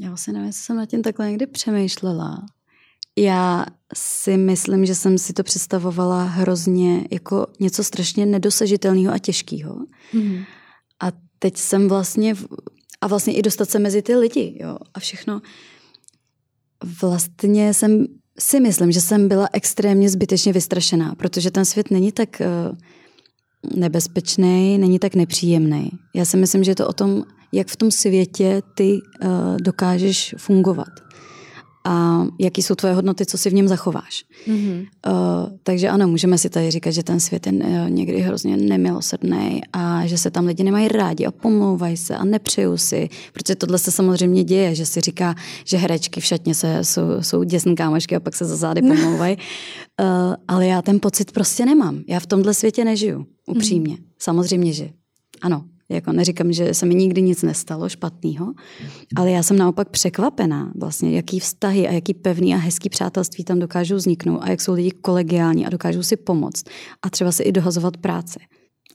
[0.00, 2.46] Já vlastně nevím, jestli jsem na tím takhle někdy přemýšlela.
[3.16, 9.76] Já si myslím, že jsem si to představovala hrozně jako něco strašně nedosažitelného a těžkého.
[10.12, 10.42] Mm.
[11.00, 11.06] A
[11.38, 12.34] teď jsem vlastně,
[13.00, 15.40] a vlastně i dostat se mezi ty lidi, jo, a všechno.
[17.02, 18.06] Vlastně jsem
[18.38, 24.78] si myslím, že jsem byla extrémně zbytečně vystrašená, protože ten svět není tak uh, nebezpečný,
[24.78, 25.90] není tak nepříjemný.
[26.14, 30.34] Já si myslím, že je to o tom, jak v tom světě ty uh, dokážeš
[30.38, 30.88] fungovat
[31.84, 34.24] a jaký jsou tvoje hodnoty, co si v něm zachováš.
[34.48, 34.86] Mm-hmm.
[35.06, 35.12] Uh,
[35.62, 40.06] takže ano, můžeme si tady říkat, že ten svět je uh, někdy hrozně nemilosrdný a
[40.06, 43.90] že se tam lidi nemají rádi a pomlouvají se a nepřeju si, protože tohle se
[43.90, 48.20] samozřejmě děje, že si říká, že herečky v šatně se, jsou, jsou děsný kámošky a
[48.20, 49.36] pak se za zády pomlouvají.
[49.36, 52.00] Uh, ale já ten pocit prostě nemám.
[52.08, 53.94] Já v tomhle světě nežiju, upřímně.
[53.94, 54.04] Mm-hmm.
[54.18, 54.90] Samozřejmě, že
[55.42, 58.52] ano, jako neříkám, že se mi nikdy nic nestalo špatného,
[59.16, 63.58] ale já jsem naopak překvapená vlastně, jaký vztahy a jaký pevný a hezký přátelství tam
[63.58, 66.64] dokážou vzniknout a jak jsou lidi kolegiální a dokážou si pomoct
[67.02, 68.38] a třeba si i dohazovat práci.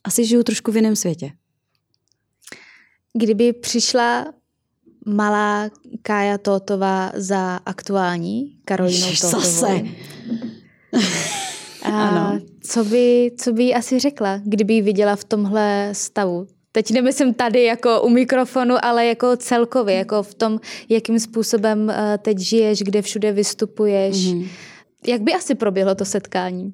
[0.03, 1.31] Asi žiju trošku v jiném světě.
[3.17, 4.25] Kdyby přišla
[5.05, 5.69] malá
[6.01, 9.41] Kája Totová za aktuální Karolínou Totovou.
[9.41, 9.81] Zase.
[11.85, 12.39] A ano.
[12.61, 16.47] Co by, co by jí asi řekla, kdyby ji viděla v tomhle stavu?
[16.75, 20.59] Teď nemyslím tady jako u mikrofonu, ale jako celkově, jako v tom,
[20.89, 24.15] jakým způsobem eh, teď žiješ, kde všude vystupuješ.
[24.15, 24.47] Mm-hmm.
[25.07, 26.73] Jak by asi proběhlo to setkání?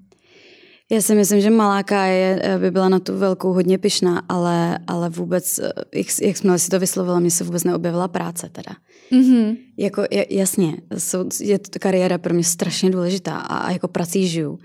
[0.91, 4.80] Já si myslím, že Maláka je, eh, by byla na tu velkou hodně pyšná, ale,
[4.88, 8.76] ale vůbec, eh, jak, jak jsme si to vyslovila, mě se vůbec neobjevila práce teda.
[9.12, 9.58] Mm-hmm.
[9.78, 14.60] Jako, jasně, jsou, je to kariéra pro mě strašně důležitá a, a jako prací žiju.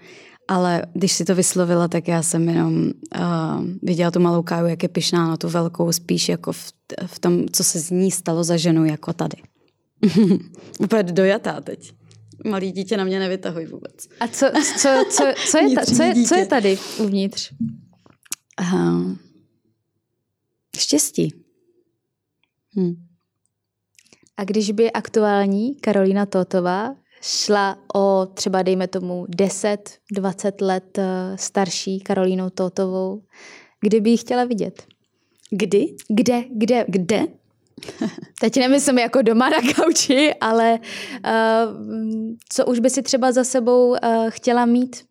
[0.49, 4.83] Ale když si to vyslovila, tak já jsem jenom uh, viděla tu malou káju, jak
[4.83, 6.73] je pyšná na tu velkou, spíš jako v,
[7.07, 9.37] v tom, co se z ní stalo za ženu, jako tady.
[10.81, 11.93] Úplně dojatá teď.
[12.45, 14.09] Malý dítě na mě nevytahuj vůbec.
[14.21, 14.47] A co,
[14.79, 17.53] co, co, co, je, ta, co, je, co je tady uvnitř?
[18.61, 19.17] Uh,
[20.79, 21.35] štěstí.
[22.79, 23.07] Hm.
[24.37, 32.01] A když by aktuální Karolina Totová šla o třeba, dejme tomu, 10-20 let eh, starší
[32.01, 33.23] Karolínou Totovou,
[33.81, 34.87] kdy by ji chtěla vidět?
[35.51, 35.97] Kdy?
[36.09, 36.45] Kde?
[36.51, 36.85] Kde?
[36.89, 37.27] Kde?
[38.41, 41.75] Teď nemyslím jako doma na kauči, ale uh,
[42.49, 43.97] co už by si třeba za sebou uh,
[44.29, 45.05] chtěla mít?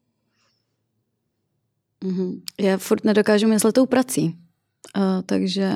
[2.03, 2.41] Mm-hmm.
[2.61, 4.37] Já furt nedokážu myslet tou prací,
[4.97, 5.71] uh, takže...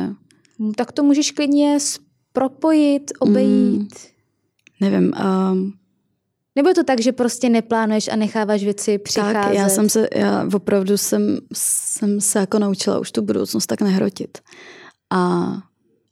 [0.76, 1.78] Tak to můžeš klidně
[2.34, 3.94] propojit, obejít.
[3.94, 5.14] Mm, nevím,
[5.52, 5.74] um,
[6.60, 9.34] nebo je to tak, že prostě neplánuješ a necháváš věci přicházet?
[9.34, 13.82] Tak, já jsem se, já opravdu jsem, jsem se jako naučila už tu budoucnost tak
[13.82, 14.38] nehrotit.
[15.10, 15.54] A,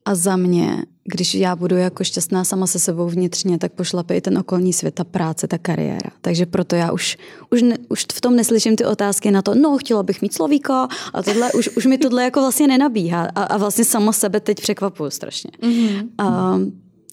[0.06, 4.22] a za mě, když já budu jako šťastná sama se sebou vnitřně, tak pošlape i
[4.22, 6.12] ten okolní svět, ta práce, ta kariéra.
[6.22, 7.18] Takže proto já už,
[7.52, 10.88] už, ne, už v tom neslyším ty otázky na to, no, chtěla bych mít slovíka
[11.14, 13.28] a tohle, už, už mi tohle jako vlastně nenabíhá.
[13.36, 15.52] A, a vlastně sama sebe teď překvapuju strašně.
[15.62, 16.08] Mm-hmm.
[16.18, 16.60] A,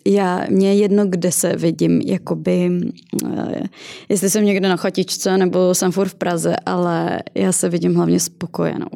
[0.07, 2.81] já, mě jedno, kde se vidím, jakoby,
[3.33, 3.63] eh,
[4.09, 8.21] jestli jsem někde na chatičce nebo jsem furt v Praze, ale já se vidím hlavně
[8.21, 8.89] spokojenou.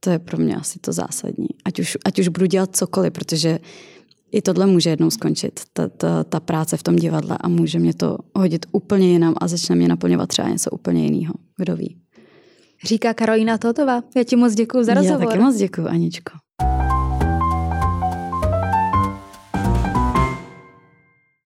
[0.00, 1.48] To je pro mě asi to zásadní.
[1.64, 3.58] Ať už, ať už budu dělat cokoliv, protože
[4.32, 7.94] i tohle může jednou skončit, ta, ta, ta práce v tom divadle a může mě
[7.94, 11.34] to hodit úplně jinam a začne mě naplňovat třeba něco úplně jiného.
[11.56, 11.96] Kdo ví.
[12.84, 14.02] Říká Karolina Totová.
[14.16, 15.20] Já ti moc děkuji za rozhovor.
[15.20, 16.32] Já taky moc děkuji, Aničko.